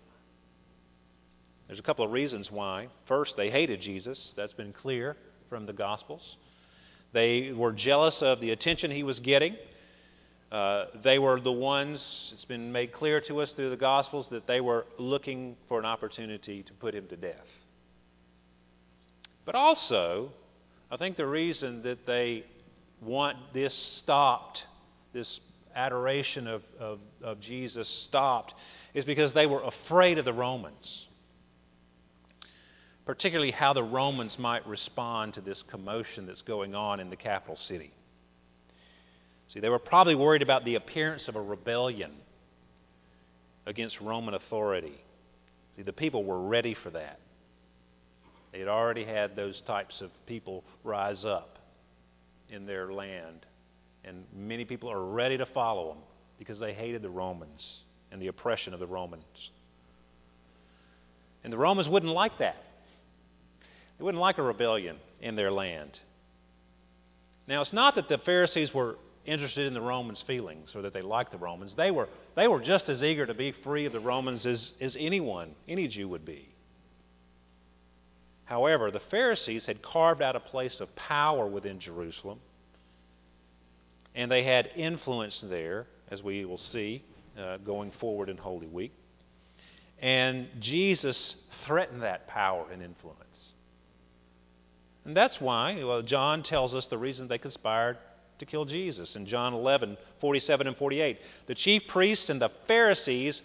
There's 1.71 1.79
a 1.79 1.85
couple 1.85 2.05
of 2.05 2.11
reasons 2.11 2.51
why. 2.51 2.89
First, 3.05 3.37
they 3.37 3.49
hated 3.49 3.81
Jesus. 3.81 4.35
That's 4.37 4.53
been 4.53 4.73
clear 4.73 5.17
from 5.49 5.67
the 5.67 5.73
Gospels. 5.73 6.37
They 7.13 7.53
were 7.53 7.71
jealous 7.71 8.23
of 8.23 8.41
the 8.41 8.51
attention 8.51 8.91
he 8.91 9.05
was 9.05 9.21
getting. 9.21 9.55
Uh, 10.51 10.87
they 11.05 11.21
were 11.21 11.39
the 11.39 11.53
ones, 11.53 12.31
it's 12.35 12.45
been 12.45 12.73
made 12.73 12.91
clear 12.91 13.21
to 13.21 13.41
us 13.41 13.53
through 13.53 13.71
the 13.71 13.77
Gospels, 13.77 14.27
that 14.31 14.49
they 14.49 14.61
were 14.61 14.85
looking 14.99 15.57
for 15.69 15.79
an 15.79 15.85
opportunity 15.85 16.65
to 16.65 16.73
put 16.73 16.93
him 16.93 17.07
to 17.07 17.17
death. 17.17 17.47
But 19.45 19.55
also, 19.55 20.33
I 20.91 20.97
think 20.97 21.17
the 21.17 21.25
reason 21.25 21.85
that 21.85 22.05
they 22.05 22.47
want 23.01 23.37
this 23.53 23.75
stopped, 23.75 24.67
this 25.13 25.39
adoration 25.77 26.49
of, 26.49 26.65
of, 26.81 26.99
of 27.23 27.39
Jesus 27.39 27.87
stopped, 27.87 28.55
is 28.93 29.05
because 29.05 29.33
they 29.35 29.47
were 29.47 29.63
afraid 29.63 30.19
of 30.19 30.25
the 30.25 30.33
Romans 30.33 31.07
particularly 33.11 33.51
how 33.51 33.73
the 33.73 33.83
Romans 33.83 34.39
might 34.39 34.65
respond 34.69 35.35
to 35.35 35.41
this 35.41 35.65
commotion 35.65 36.27
that's 36.27 36.43
going 36.43 36.77
on 36.77 37.01
in 37.01 37.11
the 37.11 37.17
capital 37.17 37.57
city. 37.57 37.91
See, 39.49 39.59
they 39.59 39.69
were 39.69 39.81
probably 39.81 40.15
worried 40.15 40.43
about 40.43 40.65
the 40.65 40.77
appearance 40.77 41.27
of 41.27 41.35
a 41.35 41.43
rebellion 41.43 42.13
against 43.67 44.01
Roman 44.01 44.35
authority. 44.35 44.97
See, 45.75 45.83
the 45.83 45.93
people 45.93 46.23
were 46.23 46.41
ready 46.41 46.73
for 46.73 46.91
that. 46.91 47.19
They 48.53 48.61
had 48.61 48.69
already 48.69 49.05
had 49.05 49.35
those 49.35 49.61
types 49.61 50.03
of 50.03 50.13
people 50.27 50.63
rise 50.85 51.25
up 51.25 51.59
in 52.49 52.65
their 52.65 52.93
land. 52.93 53.45
And 54.05 54.25
many 54.33 54.65
people 54.65 54.89
are 54.89 55.05
ready 55.05 55.37
to 55.37 55.47
follow 55.47 55.89
them 55.89 56.03
because 56.39 56.61
they 56.61 56.75
hated 56.75 57.03
the 57.03 57.11
Romans 57.11 57.83
and 58.13 58.23
the 58.23 58.29
oppression 58.29 58.73
of 58.73 58.79
the 58.79 58.87
Romans. 58.87 59.51
And 61.43 61.53
the 61.53 61.59
Romans 61.59 61.89
wouldn't 61.89 62.13
like 62.13 62.39
that. 62.39 62.67
They 64.01 64.05
wouldn't 64.05 64.23
like 64.23 64.39
a 64.39 64.43
rebellion 64.43 64.97
in 65.21 65.37
their 65.37 65.53
land. 65.53 65.99
Now, 67.47 67.61
it's 67.61 67.75
not 67.75 67.97
that 67.97 68.09
the 68.09 68.17
Pharisees 68.17 68.73
were 68.73 68.97
interested 69.27 69.67
in 69.67 69.75
the 69.75 69.81
Romans' 69.83 70.23
feelings 70.23 70.75
or 70.75 70.81
that 70.83 70.95
they 70.95 71.03
liked 71.03 71.33
the 71.33 71.37
Romans. 71.37 71.75
They 71.75 71.91
were, 71.91 72.09
they 72.35 72.49
were 72.49 72.61
just 72.61 72.89
as 72.89 73.05
eager 73.05 73.27
to 73.27 73.35
be 73.35 73.53
free 73.53 73.85
of 73.85 73.93
the 73.93 74.01
Romans 74.01 74.47
as, 74.47 74.73
as 74.81 74.97
anyone, 74.99 75.55
any 75.69 75.87
Jew 75.87 76.09
would 76.09 76.25
be. 76.25 76.49
However, 78.47 78.91
the 78.91 79.01
Pharisees 79.01 79.67
had 79.67 79.83
carved 79.83 80.23
out 80.23 80.35
a 80.35 80.41
place 80.41 80.81
of 80.81 80.97
power 80.97 81.47
within 81.47 81.79
Jerusalem, 81.79 82.39
and 84.15 84.31
they 84.31 84.45
had 84.45 84.71
influence 84.77 85.43
there, 85.43 85.87
as 86.11 86.23
we 86.23 86.47
will 86.47 86.57
see 86.57 87.05
uh, 87.39 87.59
going 87.59 87.91
forward 87.91 88.31
in 88.31 88.39
Holy 88.39 88.67
Week. 88.67 88.95
And 90.01 90.49
Jesus 90.59 91.37
threatened 91.67 92.01
that 92.01 92.29
power 92.29 92.65
and 92.73 92.83
influence. 92.83 93.51
And 95.11 95.17
that's 95.17 95.41
why 95.41 95.83
well, 95.83 96.03
John 96.03 96.45
tells 96.45 96.73
us 96.73 96.87
the 96.87 96.97
reason 96.97 97.27
they 97.27 97.37
conspired 97.37 97.99
to 98.39 98.47
kill 98.47 98.65
Jesus 98.65 99.17
in 99.17 99.27
John 99.27 99.55
11, 99.55 99.97
47 100.21 100.69
and 100.69 100.77
48. 100.77 101.19
The 101.49 101.55
chief 101.57 101.89
priests 101.89 102.31
and 102.31 102.41
the 102.41 102.53
Pharisees 102.69 103.43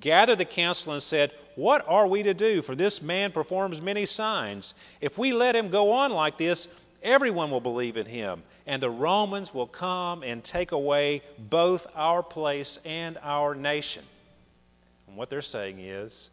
gathered 0.00 0.38
the 0.38 0.44
council 0.44 0.92
and 0.92 1.00
said, 1.00 1.30
What 1.54 1.84
are 1.86 2.08
we 2.08 2.24
to 2.24 2.34
do? 2.34 2.62
For 2.62 2.74
this 2.74 3.00
man 3.00 3.30
performs 3.30 3.80
many 3.80 4.06
signs. 4.06 4.74
If 5.00 5.16
we 5.16 5.32
let 5.32 5.54
him 5.54 5.70
go 5.70 5.92
on 5.92 6.10
like 6.10 6.36
this, 6.36 6.66
everyone 7.00 7.52
will 7.52 7.60
believe 7.60 7.96
in 7.96 8.06
him, 8.06 8.42
and 8.66 8.82
the 8.82 8.90
Romans 8.90 9.54
will 9.54 9.68
come 9.68 10.24
and 10.24 10.42
take 10.42 10.72
away 10.72 11.22
both 11.38 11.86
our 11.94 12.24
place 12.24 12.80
and 12.84 13.18
our 13.22 13.54
nation. 13.54 14.02
And 15.06 15.16
what 15.16 15.30
they're 15.30 15.42
saying 15.42 15.78
is, 15.78 16.30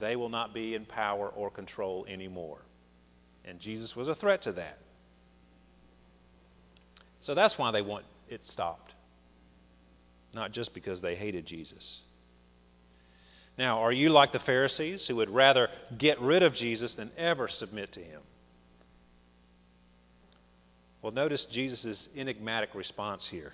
they 0.00 0.16
will 0.16 0.30
not 0.30 0.52
be 0.52 0.74
in 0.74 0.84
power 0.84 1.28
or 1.28 1.48
control 1.48 2.04
anymore. 2.08 2.58
And 3.46 3.60
Jesus 3.60 3.94
was 3.94 4.08
a 4.08 4.14
threat 4.14 4.42
to 4.42 4.52
that. 4.52 4.78
So 7.20 7.34
that's 7.34 7.56
why 7.56 7.70
they 7.70 7.82
want 7.82 8.04
it 8.28 8.44
stopped, 8.44 8.94
not 10.34 10.52
just 10.52 10.74
because 10.74 11.00
they 11.00 11.14
hated 11.14 11.46
Jesus. 11.46 12.00
Now, 13.58 13.82
are 13.82 13.92
you 13.92 14.10
like 14.10 14.32
the 14.32 14.38
Pharisees 14.38 15.06
who 15.06 15.16
would 15.16 15.30
rather 15.30 15.68
get 15.96 16.20
rid 16.20 16.42
of 16.42 16.54
Jesus 16.54 16.94
than 16.94 17.10
ever 17.16 17.48
submit 17.48 17.92
to 17.92 18.00
him? 18.00 18.20
Well, 21.00 21.12
notice 21.12 21.46
Jesus' 21.46 22.08
enigmatic 22.16 22.74
response 22.74 23.26
here. 23.26 23.52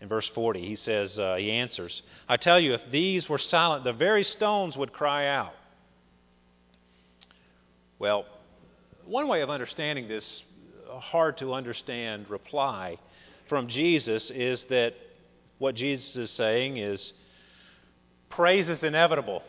In 0.00 0.08
verse 0.08 0.28
40, 0.28 0.66
he 0.66 0.76
says, 0.76 1.18
uh, 1.18 1.36
he 1.36 1.50
answers, 1.50 2.02
I 2.28 2.36
tell 2.36 2.60
you, 2.60 2.74
if 2.74 2.90
these 2.90 3.28
were 3.28 3.38
silent, 3.38 3.84
the 3.84 3.94
very 3.94 4.24
stones 4.24 4.76
would 4.76 4.92
cry 4.92 5.28
out. 5.28 5.54
Well, 7.98 8.26
one 9.06 9.28
way 9.28 9.42
of 9.42 9.50
understanding 9.50 10.08
this 10.08 10.42
hard 10.88 11.38
to 11.38 11.52
understand 11.54 12.28
reply 12.28 12.98
from 13.48 13.68
Jesus 13.68 14.30
is 14.30 14.64
that 14.64 14.94
what 15.58 15.74
Jesus 15.74 16.16
is 16.16 16.30
saying 16.30 16.76
is 16.76 17.12
praise 18.28 18.68
is 18.68 18.82
inevitable. 18.82 19.42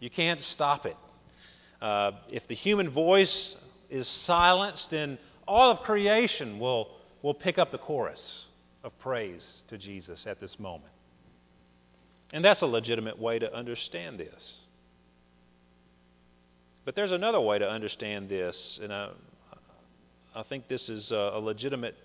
You 0.00 0.10
can't 0.10 0.40
stop 0.40 0.86
it. 0.86 0.96
Uh, 1.80 2.12
if 2.30 2.46
the 2.46 2.54
human 2.54 2.90
voice 2.90 3.56
is 3.90 4.08
silenced, 4.08 4.90
then 4.90 5.18
all 5.46 5.70
of 5.70 5.80
creation 5.80 6.58
will, 6.58 6.88
will 7.22 7.34
pick 7.34 7.58
up 7.58 7.70
the 7.70 7.78
chorus 7.78 8.46
of 8.82 8.98
praise 8.98 9.62
to 9.68 9.78
Jesus 9.78 10.26
at 10.26 10.40
this 10.40 10.58
moment. 10.58 10.92
And 12.32 12.44
that's 12.44 12.62
a 12.62 12.66
legitimate 12.66 13.18
way 13.18 13.38
to 13.38 13.54
understand 13.54 14.18
this. 14.18 14.56
But 16.84 16.94
there's 16.94 17.12
another 17.12 17.40
way 17.40 17.58
to 17.58 17.68
understand 17.68 18.28
this, 18.28 18.78
and 18.82 18.92
I, 18.92 19.10
I 20.34 20.42
think 20.42 20.68
this 20.68 20.88
is 20.88 21.12
a 21.12 21.40
legitimate 21.42 21.96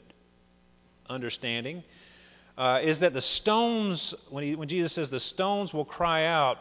understanding, 1.09 1.83
uh, 2.57 2.79
is 2.83 2.99
that 2.99 3.13
the 3.13 3.21
stones, 3.21 4.13
when, 4.29 4.43
he, 4.43 4.55
when 4.55 4.67
Jesus 4.67 4.93
says 4.93 5.09
the 5.09 5.19
stones 5.19 5.73
will 5.73 5.85
cry 5.85 6.25
out, 6.25 6.57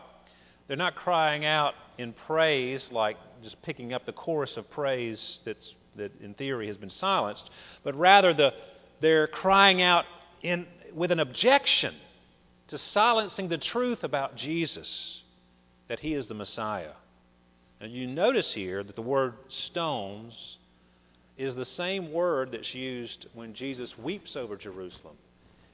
they're 0.66 0.76
not 0.76 0.96
crying 0.96 1.44
out 1.44 1.74
in 1.96 2.12
praise, 2.12 2.90
like 2.90 3.16
just 3.42 3.60
picking 3.62 3.92
up 3.92 4.04
the 4.04 4.12
chorus 4.12 4.56
of 4.56 4.68
praise 4.70 5.40
that's, 5.44 5.74
that 5.96 6.12
in 6.20 6.34
theory 6.34 6.66
has 6.66 6.76
been 6.76 6.90
silenced, 6.90 7.50
but 7.84 7.94
rather 7.96 8.34
the, 8.34 8.52
they're 9.00 9.26
crying 9.26 9.80
out 9.80 10.04
in, 10.42 10.66
with 10.92 11.12
an 11.12 11.20
objection 11.20 11.94
to 12.68 12.78
silencing 12.78 13.48
the 13.48 13.58
truth 13.58 14.04
about 14.04 14.36
Jesus, 14.36 15.22
that 15.88 16.00
he 16.00 16.14
is 16.14 16.26
the 16.26 16.34
Messiah. 16.34 16.92
And 17.80 17.92
you 17.92 18.06
notice 18.06 18.52
here 18.52 18.82
that 18.82 18.96
the 18.96 19.02
word 19.02 19.34
stones 19.48 20.58
is 21.36 21.54
the 21.54 21.64
same 21.64 22.12
word 22.12 22.52
that's 22.52 22.74
used 22.74 23.26
when 23.34 23.54
Jesus 23.54 23.96
weeps 23.96 24.36
over 24.36 24.56
Jerusalem. 24.56 25.16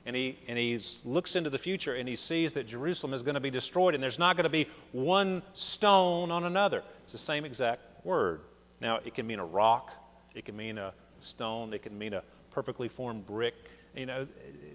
And 0.07 0.15
he, 0.15 0.39
and 0.47 0.59
he 0.59 0.79
looks 1.07 1.35
into 1.35 1.49
the 1.49 1.59
future 1.59 1.95
and 1.95 2.07
he 2.07 2.17
sees 2.17 2.53
that 2.53 2.67
Jerusalem 2.67 3.15
is 3.15 3.23
going 3.23 3.37
to 3.37 3.41
be 3.41 3.51
destroyed 3.51 3.95
and 3.95 4.03
there's 4.03 4.19
not 4.19 4.37
going 4.37 4.45
to 4.45 4.51
be 4.51 4.69
one 4.93 5.43
stone 5.55 6.31
on 6.31 6.45
another. 6.45 6.83
It's 7.05 7.13
the 7.13 7.19
same 7.19 7.47
exact 7.47 7.81
word. 8.05 8.41
Now, 8.83 9.01
it 9.03 9.15
can 9.15 9.27
mean 9.27 9.39
a 9.39 9.47
rock, 9.47 9.91
it 10.35 10.45
can 10.45 10.57
mean 10.57 10.77
a 10.77 10.93
stone, 11.21 11.73
it 11.73 11.83
can 11.83 11.97
mean 11.97 12.13
a 12.13 12.23
perfectly 12.51 12.89
formed 12.89 13.25
brick. 13.25 13.55
You 13.97 14.05
know, 14.05 14.27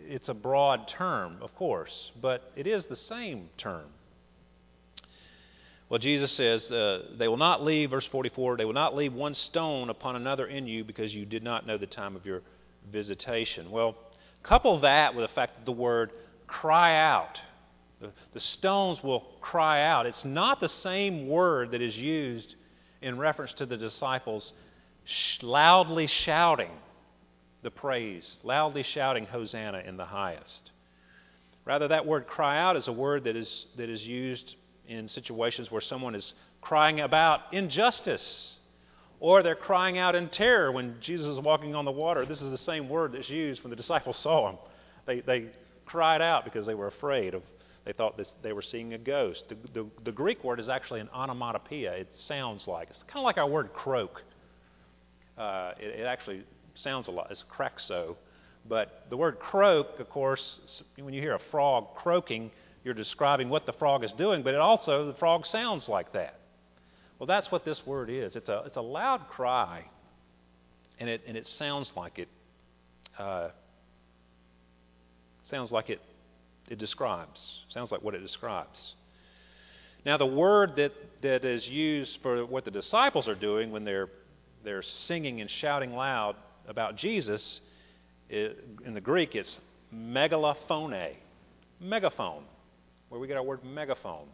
it's 0.07 0.29
a 0.29 0.33
broad 0.33 0.87
term, 0.87 1.37
of 1.41 1.53
course, 1.53 2.11
but 2.19 2.51
it 2.55 2.65
is 2.65 2.87
the 2.87 2.95
same 2.95 3.49
term. 3.57 3.85
Well, 5.89 5.97
Jesus 5.97 6.31
says, 6.31 6.71
uh, 6.71 7.07
they 7.17 7.27
will 7.27 7.37
not 7.37 7.63
leave, 7.63 7.89
verse 7.89 8.05
44, 8.05 8.57
they 8.57 8.65
will 8.65 8.73
not 8.73 8.95
leave 8.95 9.11
one 9.11 9.33
stone 9.33 9.89
upon 9.89 10.15
another 10.15 10.45
in 10.45 10.67
you 10.67 10.83
because 10.83 11.13
you 11.13 11.25
did 11.25 11.43
not 11.43 11.65
know 11.65 11.77
the 11.77 11.87
time 11.87 12.15
of 12.15 12.27
your 12.27 12.43
visitation. 12.91 13.71
Well, 13.71 13.95
couple 14.43 14.79
that 14.81 15.15
with 15.15 15.27
the 15.27 15.33
fact 15.33 15.55
that 15.55 15.65
the 15.65 15.71
word 15.71 16.11
cry 16.45 16.95
out. 16.95 17.41
The, 17.99 18.11
the 18.33 18.39
stones 18.39 19.03
will 19.03 19.21
cry 19.41 19.83
out. 19.83 20.05
It's 20.05 20.23
not 20.23 20.59
the 20.59 20.69
same 20.69 21.27
word 21.27 21.71
that 21.71 21.81
is 21.81 21.97
used 21.97 22.55
in 23.01 23.17
reference 23.17 23.53
to 23.53 23.65
the 23.65 23.75
disciples 23.75 24.53
sh- 25.05 25.41
loudly 25.41 26.05
shouting 26.05 26.71
the 27.63 27.71
praise, 27.71 28.37
loudly 28.43 28.83
shouting 28.83 29.25
Hosanna 29.25 29.79
in 29.79 29.97
the 29.97 30.05
highest. 30.05 30.71
Rather, 31.65 31.87
that 31.89 32.05
word 32.05 32.27
cry 32.27 32.59
out 32.59 32.77
is 32.77 32.87
a 32.87 32.93
word 32.93 33.25
that 33.25 33.35
is, 33.35 33.65
that 33.75 33.89
is 33.89 34.05
used 34.05 34.55
in 34.89 35.07
situations 35.07 35.71
where 35.71 35.81
someone 35.81 36.15
is 36.15 36.33
crying 36.61 36.99
about 36.99 37.41
injustice 37.53 38.57
or 39.19 39.43
they're 39.43 39.55
crying 39.55 39.97
out 39.97 40.15
in 40.15 40.29
terror 40.29 40.71
when 40.71 40.95
Jesus 40.99 41.27
is 41.27 41.39
walking 41.39 41.75
on 41.75 41.85
the 41.85 41.91
water. 41.91 42.25
This 42.25 42.41
is 42.41 42.51
the 42.51 42.57
same 42.57 42.89
word 42.89 43.11
that's 43.13 43.29
used 43.29 43.63
when 43.63 43.69
the 43.69 43.75
disciples 43.75 44.17
saw 44.17 44.49
him. 44.49 44.57
They, 45.05 45.19
they 45.19 45.47
cried 45.85 46.21
out 46.21 46.43
because 46.43 46.65
they 46.65 46.73
were 46.73 46.87
afraid 46.87 47.33
of, 47.33 47.43
they 47.85 47.93
thought 47.93 48.17
this, 48.17 48.35
they 48.41 48.53
were 48.53 48.61
seeing 48.61 48.93
a 48.93 48.97
ghost. 48.97 49.45
The, 49.49 49.55
the, 49.73 49.85
the 50.03 50.11
Greek 50.11 50.43
word 50.43 50.59
is 50.59 50.69
actually 50.69 51.01
an 51.01 51.09
onomatopoeia. 51.13 51.93
It 51.93 52.13
sounds 52.13 52.67
like, 52.67 52.89
it's 52.89 53.03
kind 53.03 53.19
of 53.19 53.25
like 53.25 53.37
our 53.37 53.47
word 53.47 53.73
croak. 53.73 54.23
Uh, 55.37 55.73
it, 55.79 55.99
it, 55.99 56.03
actually 56.03 56.43
sounds 56.73 57.07
a 57.07 57.11
lot, 57.11 57.27
it's 57.29 57.43
kraxo. 57.49 58.15
But 58.67 59.05
the 59.09 59.17
word 59.17 59.39
croak, 59.39 59.99
of 59.99 60.09
course, 60.09 60.83
when 60.95 61.13
you 61.13 61.21
hear 61.21 61.35
a 61.35 61.39
frog 61.39 61.95
croaking, 61.95 62.51
you're 62.89 62.95
describing 62.95 63.49
what 63.49 63.67
the 63.67 63.73
frog 63.73 64.03
is 64.03 64.11
doing, 64.13 64.41
but 64.41 64.55
it 64.55 64.59
also, 64.59 65.05
the 65.05 65.13
frog 65.13 65.45
sounds 65.45 65.87
like 65.87 66.11
that. 66.13 66.39
Well, 67.19 67.27
that's 67.27 67.51
what 67.51 67.63
this 67.63 67.85
word 67.85 68.09
is. 68.09 68.35
It's 68.35 68.49
a, 68.49 68.63
it's 68.65 68.77
a 68.77 68.81
loud 68.81 69.27
cry, 69.29 69.85
and 70.99 71.07
it, 71.07 71.21
and 71.27 71.37
it 71.37 71.45
sounds 71.45 71.95
like 71.95 72.17
it. 72.17 72.27
Uh, 73.15 73.49
sounds 75.43 75.71
like 75.71 75.91
it, 75.91 76.01
it 76.67 76.79
describes. 76.79 77.63
Sounds 77.69 77.91
like 77.91 78.01
what 78.01 78.15
it 78.15 78.21
describes. 78.21 78.95
Now, 80.03 80.17
the 80.17 80.25
word 80.25 80.77
that, 80.77 80.93
that 81.21 81.45
is 81.45 81.69
used 81.69 82.19
for 82.23 82.43
what 82.43 82.65
the 82.65 82.71
disciples 82.71 83.29
are 83.29 83.35
doing 83.35 83.69
when 83.69 83.83
they're, 83.83 84.09
they're 84.63 84.81
singing 84.81 85.41
and 85.41 85.49
shouting 85.51 85.93
loud 85.93 86.35
about 86.67 86.95
Jesus, 86.95 87.61
it, 88.29 88.65
in 88.83 88.95
the 88.95 89.01
Greek, 89.01 89.35
it's 89.35 89.59
megalophone. 89.93 91.13
Megaphone 91.79 92.45
where 93.09 93.19
we 93.19 93.27
get 93.27 93.37
our 93.37 93.43
word 93.43 93.63
megaphone, 93.63 94.27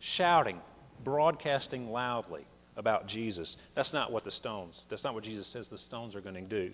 shouting, 0.00 0.60
broadcasting 1.02 1.90
loudly 1.90 2.44
about 2.76 3.06
Jesus. 3.06 3.56
That's 3.74 3.92
not 3.92 4.10
what 4.10 4.24
the 4.24 4.30
stones, 4.30 4.84
that's 4.88 5.04
not 5.04 5.14
what 5.14 5.24
Jesus 5.24 5.46
says 5.46 5.68
the 5.68 5.78
stones 5.78 6.16
are 6.16 6.20
going 6.20 6.34
to 6.34 6.40
do. 6.40 6.72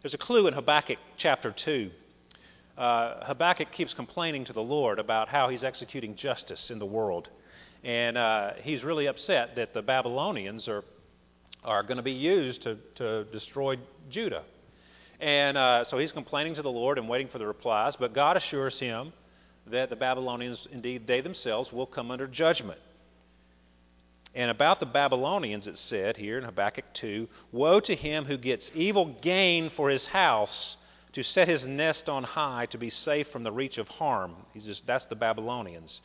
There's 0.00 0.14
a 0.14 0.18
clue 0.18 0.46
in 0.48 0.54
Habakkuk 0.54 0.98
chapter 1.16 1.52
2. 1.52 1.90
Uh, 2.76 3.24
Habakkuk 3.24 3.70
keeps 3.70 3.94
complaining 3.94 4.44
to 4.44 4.52
the 4.52 4.62
Lord 4.62 4.98
about 4.98 5.28
how 5.28 5.48
he's 5.48 5.62
executing 5.62 6.16
justice 6.16 6.70
in 6.70 6.78
the 6.78 6.86
world. 6.86 7.28
And 7.84 8.16
uh, 8.16 8.52
he's 8.62 8.82
really 8.82 9.06
upset 9.06 9.56
that 9.56 9.74
the 9.74 9.82
Babylonians 9.82 10.68
are, 10.68 10.82
are 11.64 11.82
going 11.82 11.98
to 11.98 12.02
be 12.02 12.12
used 12.12 12.62
to, 12.62 12.78
to 12.96 13.24
destroy 13.24 13.76
Judah. 14.08 14.42
And 15.20 15.56
uh, 15.56 15.84
so 15.84 15.98
he's 15.98 16.12
complaining 16.12 16.54
to 16.54 16.62
the 16.62 16.70
Lord 16.70 16.98
and 16.98 17.08
waiting 17.08 17.28
for 17.28 17.38
the 17.38 17.46
replies. 17.46 17.94
But 17.96 18.12
God 18.12 18.36
assures 18.36 18.78
him 18.78 19.12
that 19.66 19.90
the 19.90 19.96
Babylonians, 19.96 20.66
indeed, 20.70 21.06
they 21.06 21.20
themselves 21.20 21.72
will 21.72 21.86
come 21.86 22.10
under 22.10 22.26
judgment. 22.26 22.80
And 24.34 24.50
about 24.50 24.80
the 24.80 24.86
Babylonians, 24.86 25.66
it 25.66 25.76
said 25.76 26.16
here 26.16 26.38
in 26.38 26.44
Habakkuk 26.44 26.86
2 26.94 27.28
Woe 27.52 27.80
to 27.80 27.94
him 27.94 28.24
who 28.24 28.38
gets 28.38 28.72
evil 28.74 29.16
gain 29.20 29.68
for 29.70 29.90
his 29.90 30.06
house, 30.06 30.76
to 31.12 31.22
set 31.22 31.48
his 31.48 31.66
nest 31.66 32.08
on 32.08 32.24
high, 32.24 32.66
to 32.66 32.78
be 32.78 32.88
safe 32.88 33.28
from 33.28 33.42
the 33.42 33.52
reach 33.52 33.76
of 33.76 33.88
harm. 33.88 34.34
He's 34.54 34.64
just, 34.64 34.86
that's 34.86 35.04
the 35.06 35.14
Babylonians. 35.14 36.00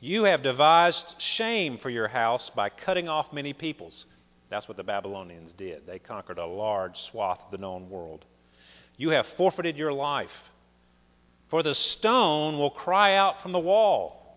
You 0.00 0.24
have 0.24 0.42
devised 0.42 1.14
shame 1.18 1.78
for 1.78 1.88
your 1.88 2.08
house 2.08 2.50
by 2.50 2.68
cutting 2.68 3.08
off 3.08 3.32
many 3.32 3.52
peoples. 3.52 4.06
That's 4.50 4.68
what 4.68 4.76
the 4.76 4.82
Babylonians 4.82 5.52
did. 5.52 5.86
They 5.86 6.00
conquered 6.00 6.38
a 6.38 6.46
large 6.46 7.00
swath 7.00 7.40
of 7.44 7.52
the 7.52 7.58
known 7.58 7.88
world. 7.88 8.24
You 8.96 9.10
have 9.10 9.26
forfeited 9.26 9.76
your 9.76 9.92
life 9.92 10.50
for 11.54 11.62
the 11.62 11.72
stone 11.72 12.58
will 12.58 12.68
cry 12.68 13.14
out 13.14 13.40
from 13.40 13.52
the 13.52 13.60
wall, 13.60 14.36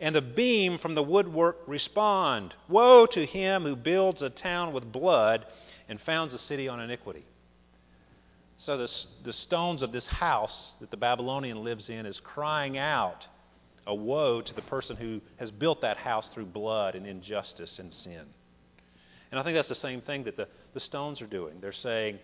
and 0.00 0.12
the 0.12 0.20
beam 0.20 0.76
from 0.76 0.96
the 0.96 1.02
woodwork 1.02 1.58
respond 1.68 2.52
Woe 2.68 3.06
to 3.06 3.24
him 3.24 3.62
who 3.62 3.76
builds 3.76 4.22
a 4.22 4.28
town 4.28 4.72
with 4.72 4.90
blood 4.90 5.46
and 5.88 6.00
founds 6.00 6.32
a 6.32 6.38
city 6.38 6.66
on 6.66 6.80
iniquity. 6.80 7.24
So 8.58 8.76
the, 8.76 8.92
the 9.22 9.32
stones 9.32 9.82
of 9.82 9.92
this 9.92 10.08
house 10.08 10.74
that 10.80 10.90
the 10.90 10.96
Babylonian 10.96 11.62
lives 11.62 11.90
in 11.90 12.06
is 12.06 12.18
crying 12.18 12.76
out 12.76 13.24
a 13.86 13.94
woe 13.94 14.40
to 14.40 14.52
the 14.52 14.62
person 14.62 14.96
who 14.96 15.20
has 15.36 15.52
built 15.52 15.82
that 15.82 15.96
house 15.96 16.28
through 16.30 16.46
blood 16.46 16.96
and 16.96 17.06
injustice 17.06 17.78
and 17.78 17.94
sin. 17.94 18.24
And 19.30 19.38
I 19.38 19.44
think 19.44 19.54
that's 19.54 19.68
the 19.68 19.76
same 19.76 20.00
thing 20.00 20.24
that 20.24 20.36
the, 20.36 20.48
the 20.74 20.80
stones 20.80 21.22
are 21.22 21.28
doing. 21.28 21.60
They're 21.60 21.70
saying, 21.70 22.18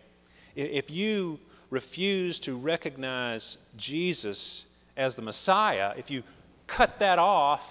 if 0.56 0.90
you 0.90 1.38
refuse 1.72 2.38
to 2.38 2.54
recognize 2.54 3.56
Jesus 3.78 4.66
as 4.94 5.14
the 5.14 5.22
Messiah, 5.22 5.94
if 5.96 6.10
you 6.10 6.22
cut 6.66 6.98
that 6.98 7.18
off, 7.18 7.62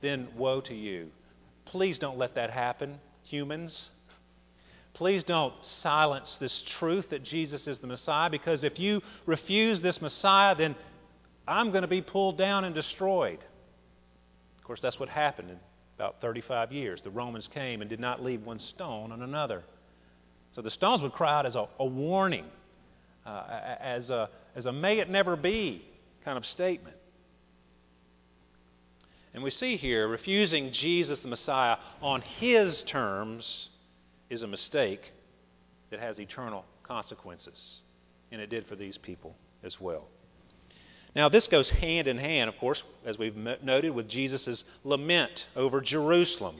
then 0.00 0.28
woe 0.36 0.60
to 0.60 0.74
you. 0.74 1.10
Please 1.64 1.98
don't 1.98 2.16
let 2.16 2.36
that 2.36 2.50
happen, 2.50 3.00
humans. 3.24 3.90
Please 4.94 5.24
don't 5.24 5.52
silence 5.62 6.38
this 6.38 6.62
truth 6.62 7.10
that 7.10 7.24
Jesus 7.24 7.66
is 7.66 7.80
the 7.80 7.88
Messiah, 7.88 8.30
because 8.30 8.62
if 8.62 8.78
you 8.78 9.02
refuse 9.26 9.82
this 9.82 10.00
Messiah, 10.00 10.54
then 10.54 10.76
I'm 11.48 11.72
going 11.72 11.82
to 11.82 11.88
be 11.88 12.02
pulled 12.02 12.38
down 12.38 12.64
and 12.64 12.72
destroyed. 12.72 13.40
Of 14.58 14.64
course, 14.64 14.80
that's 14.80 15.00
what 15.00 15.08
happened 15.08 15.50
in 15.50 15.58
about 15.96 16.20
35 16.20 16.70
years. 16.70 17.02
The 17.02 17.10
Romans 17.10 17.48
came 17.48 17.80
and 17.80 17.90
did 17.90 18.00
not 18.00 18.22
leave 18.22 18.46
one 18.46 18.60
stone 18.60 19.10
on 19.10 19.22
another. 19.22 19.64
So 20.52 20.62
the 20.62 20.70
stones 20.70 21.02
would 21.02 21.12
cry 21.12 21.36
out 21.36 21.46
as 21.46 21.56
a, 21.56 21.66
a 21.80 21.84
warning 21.84 22.44
uh, 23.26 23.76
as, 23.80 24.10
a, 24.10 24.28
as 24.54 24.66
a 24.66 24.72
may 24.72 24.98
it 24.98 25.08
never 25.08 25.36
be 25.36 25.84
kind 26.24 26.36
of 26.38 26.46
statement. 26.46 26.96
And 29.32 29.42
we 29.42 29.50
see 29.50 29.76
here 29.76 30.08
refusing 30.08 30.72
Jesus 30.72 31.20
the 31.20 31.28
Messiah 31.28 31.76
on 32.02 32.20
his 32.20 32.82
terms 32.82 33.68
is 34.28 34.42
a 34.42 34.48
mistake 34.48 35.12
that 35.90 36.00
has 36.00 36.18
eternal 36.18 36.64
consequences. 36.82 37.82
And 38.32 38.40
it 38.40 38.50
did 38.50 38.66
for 38.66 38.76
these 38.76 38.98
people 38.98 39.36
as 39.62 39.80
well. 39.80 40.06
Now, 41.14 41.28
this 41.28 41.48
goes 41.48 41.68
hand 41.68 42.06
in 42.06 42.18
hand, 42.18 42.48
of 42.48 42.56
course, 42.58 42.82
as 43.04 43.18
we've 43.18 43.36
noted, 43.36 43.90
with 43.90 44.08
Jesus' 44.08 44.64
lament 44.84 45.46
over 45.56 45.80
Jerusalem 45.80 46.56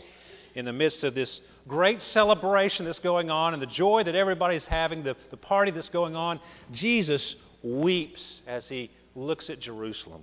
in 0.56 0.64
the 0.64 0.72
midst 0.72 1.04
of 1.04 1.14
this 1.14 1.40
great 1.70 2.02
celebration 2.02 2.84
that's 2.84 2.98
going 2.98 3.30
on 3.30 3.54
and 3.54 3.62
the 3.62 3.66
joy 3.66 4.02
that 4.02 4.16
everybody's 4.16 4.66
having, 4.66 5.04
the, 5.04 5.14
the 5.30 5.36
party 5.36 5.70
that's 5.70 5.88
going 5.88 6.16
on, 6.16 6.40
Jesus 6.72 7.36
weeps 7.62 8.42
as 8.48 8.68
he 8.68 8.90
looks 9.14 9.48
at 9.50 9.60
Jerusalem. 9.60 10.22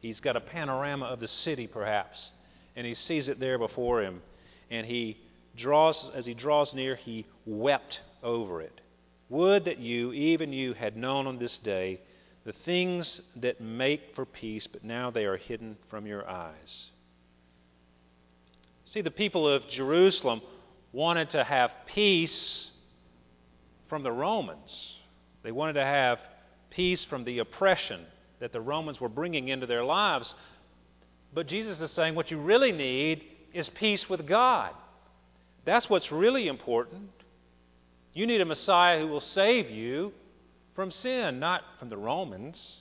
He's 0.00 0.18
got 0.18 0.34
a 0.34 0.40
panorama 0.40 1.06
of 1.06 1.20
the 1.20 1.28
city, 1.28 1.68
perhaps, 1.68 2.32
and 2.74 2.84
he 2.84 2.94
sees 2.94 3.28
it 3.28 3.38
there 3.38 3.56
before 3.56 4.02
him. 4.02 4.20
And 4.68 4.84
he 4.84 5.16
draws, 5.56 6.10
as 6.12 6.26
he 6.26 6.34
draws 6.34 6.74
near, 6.74 6.96
he 6.96 7.24
wept 7.46 8.02
over 8.20 8.62
it. 8.62 8.80
Would 9.28 9.66
that 9.66 9.78
you, 9.78 10.12
even 10.12 10.52
you, 10.52 10.72
had 10.72 10.96
known 10.96 11.28
on 11.28 11.38
this 11.38 11.56
day 11.58 12.00
the 12.44 12.52
things 12.52 13.22
that 13.36 13.60
make 13.60 14.16
for 14.16 14.26
peace, 14.26 14.66
but 14.66 14.82
now 14.82 15.12
they 15.12 15.24
are 15.24 15.36
hidden 15.36 15.76
from 15.88 16.04
your 16.04 16.28
eyes. 16.28 16.90
See, 18.86 19.00
the 19.00 19.10
people 19.10 19.48
of 19.48 19.66
Jerusalem 19.68 20.42
wanted 20.92 21.30
to 21.30 21.42
have 21.42 21.72
peace 21.86 22.70
from 23.88 24.02
the 24.02 24.12
Romans. 24.12 24.98
They 25.42 25.52
wanted 25.52 25.74
to 25.74 25.84
have 25.84 26.20
peace 26.70 27.04
from 27.04 27.24
the 27.24 27.38
oppression 27.38 28.04
that 28.40 28.52
the 28.52 28.60
Romans 28.60 29.00
were 29.00 29.08
bringing 29.08 29.48
into 29.48 29.66
their 29.66 29.84
lives. 29.84 30.34
But 31.32 31.46
Jesus 31.46 31.80
is 31.80 31.90
saying 31.90 32.14
what 32.14 32.30
you 32.30 32.38
really 32.38 32.72
need 32.72 33.24
is 33.52 33.68
peace 33.68 34.08
with 34.08 34.26
God. 34.26 34.72
That's 35.64 35.88
what's 35.88 36.12
really 36.12 36.48
important. 36.48 37.10
You 38.12 38.26
need 38.26 38.40
a 38.40 38.44
Messiah 38.44 39.00
who 39.00 39.08
will 39.08 39.20
save 39.20 39.70
you 39.70 40.12
from 40.74 40.90
sin, 40.90 41.38
not 41.38 41.62
from 41.78 41.88
the 41.88 41.96
Romans. 41.96 42.80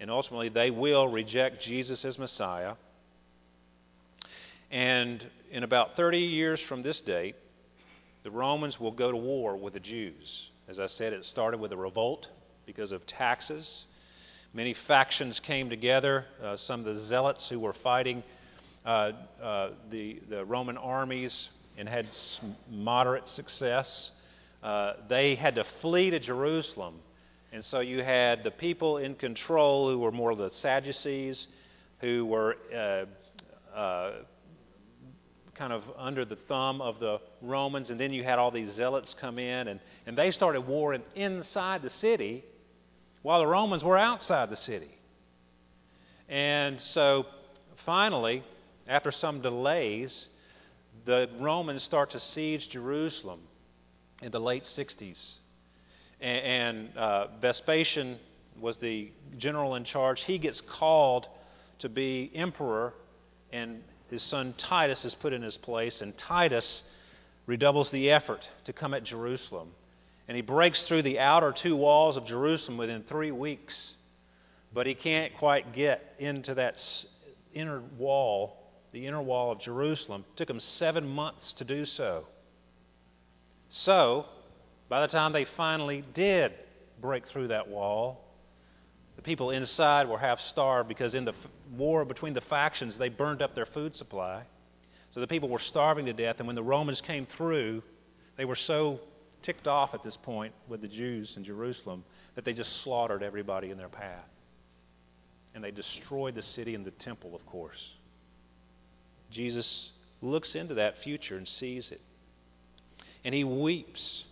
And 0.00 0.10
ultimately, 0.10 0.48
they 0.48 0.70
will 0.70 1.08
reject 1.08 1.60
Jesus 1.60 2.04
as 2.04 2.18
Messiah. 2.18 2.74
And 4.70 5.24
in 5.50 5.62
about 5.62 5.96
30 5.96 6.18
years 6.18 6.60
from 6.60 6.82
this 6.82 7.00
date, 7.00 7.36
the 8.22 8.30
Romans 8.30 8.78
will 8.78 8.92
go 8.92 9.10
to 9.10 9.16
war 9.16 9.56
with 9.56 9.72
the 9.72 9.80
Jews. 9.80 10.50
As 10.68 10.78
I 10.78 10.86
said, 10.86 11.12
it 11.12 11.24
started 11.24 11.58
with 11.58 11.72
a 11.72 11.76
revolt 11.76 12.28
because 12.66 12.92
of 12.92 13.06
taxes. 13.06 13.86
Many 14.52 14.74
factions 14.74 15.40
came 15.40 15.70
together. 15.70 16.26
Uh, 16.42 16.56
some 16.56 16.80
of 16.80 16.86
the 16.86 17.00
zealots 17.00 17.48
who 17.48 17.60
were 17.60 17.72
fighting 17.72 18.22
uh, 18.84 19.12
uh, 19.42 19.70
the, 19.90 20.20
the 20.28 20.44
Roman 20.44 20.76
armies 20.76 21.48
and 21.78 21.88
had 21.88 22.08
moderate 22.70 23.28
success. 23.28 24.10
Uh, 24.62 24.94
they 25.08 25.34
had 25.34 25.54
to 25.54 25.64
flee 25.80 26.10
to 26.10 26.18
Jerusalem. 26.18 26.96
And 27.52 27.64
so 27.64 27.80
you 27.80 28.02
had 28.02 28.44
the 28.44 28.50
people 28.50 28.98
in 28.98 29.14
control 29.14 29.90
who 29.90 29.98
were 29.98 30.12
more 30.12 30.34
the 30.34 30.50
Sadducees, 30.50 31.46
who 32.00 32.26
were 32.26 32.56
uh, 32.74 33.76
uh, 33.76 34.12
kind 35.58 35.72
of 35.72 35.82
under 35.96 36.24
the 36.24 36.36
thumb 36.36 36.80
of 36.80 37.00
the 37.00 37.20
Romans. 37.42 37.90
And 37.90 37.98
then 37.98 38.12
you 38.12 38.22
had 38.22 38.38
all 38.38 38.50
these 38.50 38.72
zealots 38.72 39.14
come 39.14 39.38
in, 39.38 39.68
and, 39.68 39.80
and 40.06 40.16
they 40.16 40.30
started 40.30 40.62
warring 40.62 41.02
inside 41.16 41.82
the 41.82 41.90
city 41.90 42.44
while 43.22 43.40
the 43.40 43.46
Romans 43.46 43.82
were 43.82 43.98
outside 43.98 44.48
the 44.48 44.56
city. 44.56 44.90
And 46.28 46.80
so 46.80 47.26
finally, 47.84 48.44
after 48.86 49.10
some 49.10 49.42
delays, 49.42 50.28
the 51.04 51.28
Romans 51.40 51.82
start 51.82 52.10
to 52.10 52.20
siege 52.20 52.70
Jerusalem 52.70 53.40
in 54.22 54.30
the 54.30 54.40
late 54.40 54.64
60s. 54.64 55.34
And, 56.20 56.44
and 56.44 56.96
uh, 56.96 57.26
Vespasian 57.40 58.18
was 58.60 58.78
the 58.78 59.10
general 59.36 59.74
in 59.74 59.84
charge. 59.84 60.22
He 60.22 60.38
gets 60.38 60.60
called 60.60 61.28
to 61.78 61.88
be 61.88 62.30
emperor, 62.34 62.92
and 63.52 63.82
his 64.10 64.22
son 64.22 64.54
Titus 64.56 65.04
is 65.04 65.14
put 65.14 65.32
in 65.32 65.42
his 65.42 65.56
place. 65.56 66.00
And 66.00 66.16
Titus 66.16 66.82
redoubles 67.46 67.90
the 67.90 68.10
effort 68.10 68.48
to 68.64 68.72
come 68.72 68.94
at 68.94 69.04
Jerusalem. 69.04 69.70
And 70.26 70.36
he 70.36 70.42
breaks 70.42 70.86
through 70.86 71.02
the 71.02 71.18
outer 71.18 71.52
two 71.52 71.76
walls 71.76 72.16
of 72.16 72.26
Jerusalem 72.26 72.78
within 72.78 73.02
three 73.02 73.30
weeks. 73.30 73.94
But 74.72 74.86
he 74.86 74.94
can't 74.94 75.34
quite 75.36 75.72
get 75.72 76.14
into 76.18 76.54
that 76.54 76.82
inner 77.54 77.82
wall 77.96 78.58
the 78.92 79.06
inner 79.06 79.22
wall 79.22 79.52
of 79.52 79.60
Jerusalem. 79.60 80.24
It 80.32 80.36
took 80.36 80.48
them 80.48 80.60
seven 80.60 81.06
months 81.06 81.52
to 81.54 81.64
do 81.64 81.84
so. 81.84 82.24
So, 83.68 84.26
by 84.88 85.02
the 85.02 85.08
time 85.08 85.32
they 85.32 85.44
finally 85.44 86.02
did 86.14 86.52
break 87.00 87.26
through 87.26 87.48
that 87.48 87.68
wall, 87.68 88.24
people 89.28 89.50
inside 89.50 90.08
were 90.08 90.18
half 90.18 90.40
starved 90.40 90.88
because 90.88 91.14
in 91.14 91.26
the 91.26 91.34
war 91.76 92.04
between 92.06 92.32
the 92.32 92.40
factions, 92.40 92.96
they 92.96 93.10
burned 93.10 93.42
up 93.42 93.54
their 93.54 93.66
food 93.66 93.94
supply. 93.94 94.42
So 95.10 95.20
the 95.20 95.26
people 95.26 95.50
were 95.50 95.58
starving 95.58 96.06
to 96.06 96.14
death. 96.14 96.36
And 96.38 96.46
when 96.46 96.56
the 96.56 96.62
Romans 96.62 97.02
came 97.02 97.26
through, 97.26 97.82
they 98.38 98.46
were 98.46 98.56
so 98.56 99.00
ticked 99.42 99.68
off 99.68 99.92
at 99.92 100.02
this 100.02 100.16
point 100.16 100.54
with 100.66 100.80
the 100.80 100.88
Jews 100.88 101.36
in 101.36 101.44
Jerusalem 101.44 102.04
that 102.36 102.46
they 102.46 102.54
just 102.54 102.80
slaughtered 102.82 103.22
everybody 103.22 103.70
in 103.70 103.76
their 103.76 103.90
path. 103.90 104.24
And 105.54 105.62
they 105.62 105.72
destroyed 105.72 106.34
the 106.34 106.42
city 106.42 106.74
and 106.74 106.84
the 106.84 106.90
temple, 106.92 107.34
of 107.34 107.44
course. 107.44 107.96
Jesus 109.30 109.90
looks 110.22 110.54
into 110.54 110.74
that 110.74 110.98
future 110.98 111.36
and 111.36 111.46
sees 111.46 111.90
it. 111.90 112.00
And 113.24 113.34
he 113.34 113.44
weeps 113.44 114.24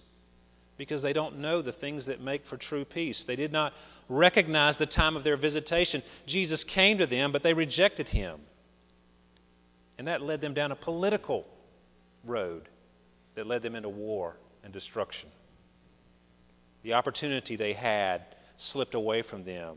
because 0.77 1.03
they 1.03 1.13
don't 1.13 1.39
know 1.39 1.63
the 1.63 1.73
things 1.73 2.07
that 2.07 2.21
make 2.21 2.47
for 2.47 2.57
true 2.57 2.85
peace. 2.85 3.25
They 3.25 3.37
did 3.37 3.53
not 3.53 3.73
recognize 4.09 4.77
the 4.77 4.87
time 4.87 5.17
of 5.17 5.25
their 5.25 5.37
visitation. 5.37 6.03
Jesus 6.27 6.65
came 6.65 6.99
to 6.99 7.07
them, 7.07 7.33
but 7.33 7.43
they 7.43 7.55
rejected 7.55 8.09
him. 8.09 8.41
And 9.99 10.09
that 10.09 10.23
led 10.23 10.41
them 10.41 10.55
down 10.55 10.73
a 10.73 10.77
political 10.77 11.47
road 12.25 12.69
that 13.35 13.47
led 13.47 13.63
them 13.63 13.75
into 13.75 13.89
war 13.89 14.37
and 14.63 14.73
destruction. 14.73 15.31
The 16.83 16.95
opportunity 16.95 17.57
they 17.57 17.73
had 17.73 18.23
slipped 18.57 18.95
away 18.95 19.23
from 19.23 19.45
them 19.45 19.77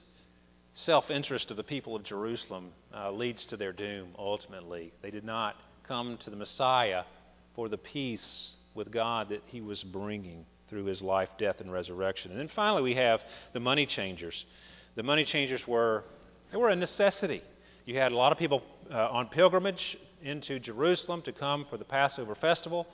self 0.73 1.11
interest 1.11 1.51
of 1.51 1.57
the 1.57 1.63
people 1.63 1.95
of 1.95 2.03
Jerusalem 2.03 2.71
uh, 2.95 3.11
leads 3.11 3.45
to 3.47 3.57
their 3.57 3.73
doom 3.73 4.09
ultimately. 4.17 4.93
They 5.01 5.11
did 5.11 5.25
not 5.25 5.55
come 5.87 6.17
to 6.17 6.29
the 6.29 6.35
Messiah 6.35 7.03
for 7.55 7.69
the 7.69 7.77
peace 7.77 8.55
with 8.73 8.91
God 8.91 9.29
that 9.29 9.43
he 9.47 9.61
was 9.61 9.83
bringing 9.83 10.45
through 10.69 10.85
his 10.85 11.01
life, 11.01 11.29
death, 11.37 11.59
and 11.59 11.71
resurrection. 11.71 12.31
And 12.31 12.39
then 12.39 12.47
finally, 12.47 12.81
we 12.81 12.95
have 12.95 13.21
the 13.51 13.59
money 13.59 13.85
changers. 13.85 14.45
The 14.95 15.03
money 15.03 15.25
changers 15.25 15.67
were 15.67 16.03
they 16.51 16.57
were 16.57 16.69
a 16.69 16.75
necessity. 16.75 17.41
You 17.85 17.97
had 17.97 18.11
a 18.11 18.15
lot 18.15 18.31
of 18.31 18.37
people 18.37 18.61
uh, 18.91 19.09
on 19.09 19.27
pilgrimage 19.27 19.97
into 20.21 20.59
Jerusalem 20.59 21.21
to 21.23 21.31
come 21.31 21.65
for 21.69 21.77
the 21.77 21.85
Passover 21.85 22.35
festival. 22.35 22.87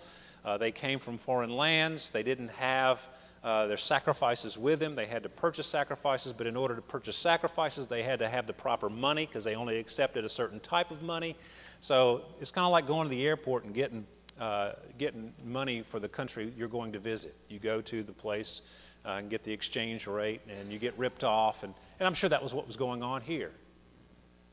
Uh, 0.45 0.57
they 0.57 0.71
came 0.71 0.99
from 0.99 1.17
foreign 1.19 1.49
lands. 1.49 2.09
They 2.11 2.23
didn't 2.23 2.49
have 2.49 2.99
uh, 3.47 3.65
their 3.65 3.77
sacrifices 3.77 4.57
with 4.57 4.77
them. 4.77 4.93
They 4.93 5.05
had 5.05 5.23
to 5.23 5.29
purchase 5.29 5.67
sacrifices, 5.67 6.33
but 6.33 6.47
in 6.47 6.57
order 6.57 6.75
to 6.75 6.81
purchase 6.81 7.15
sacrifices, 7.15 7.88
they 7.88 8.03
had 8.03 8.19
to 8.19 8.27
have 8.27 8.45
the 8.45 8.51
proper 8.51 8.89
money 8.89 9.25
because 9.25 9.45
they 9.45 9.55
only 9.55 9.77
accepted 9.79 10.25
a 10.25 10.29
certain 10.29 10.60
type 10.60 10.91
of 10.91 11.01
money. 11.01 11.38
So 11.79 12.23
it's 12.41 12.51
kind 12.51 12.65
of 12.65 12.73
like 12.73 12.88
going 12.88 13.07
to 13.07 13.10
the 13.10 13.25
airport 13.25 13.63
and 13.63 13.73
getting 13.73 14.05
uh, 14.38 14.73
getting 14.97 15.33
money 15.45 15.81
for 15.89 15.97
the 15.97 16.10
country 16.10 16.53
you're 16.57 16.67
going 16.67 16.91
to 16.91 16.99
visit. 16.99 17.36
You 17.47 17.60
go 17.60 17.79
to 17.79 18.03
the 18.03 18.12
place 18.12 18.63
uh, 19.05 19.12
and 19.12 19.29
get 19.29 19.45
the 19.45 19.53
exchange 19.53 20.07
rate, 20.07 20.41
and 20.49 20.69
you 20.69 20.77
get 20.77 20.97
ripped 20.99 21.23
off. 21.23 21.63
And, 21.63 21.73
and 22.01 22.05
I'm 22.05 22.15
sure 22.15 22.29
that 22.29 22.43
was 22.43 22.53
what 22.53 22.67
was 22.67 22.75
going 22.75 23.01
on 23.01 23.21
here. 23.21 23.51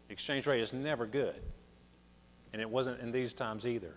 The 0.06 0.12
exchange 0.12 0.46
rate 0.46 0.60
is 0.60 0.72
never 0.72 1.04
good, 1.04 1.42
and 2.52 2.62
it 2.62 2.70
wasn't 2.70 3.00
in 3.00 3.10
these 3.10 3.32
times 3.32 3.66
either. 3.66 3.94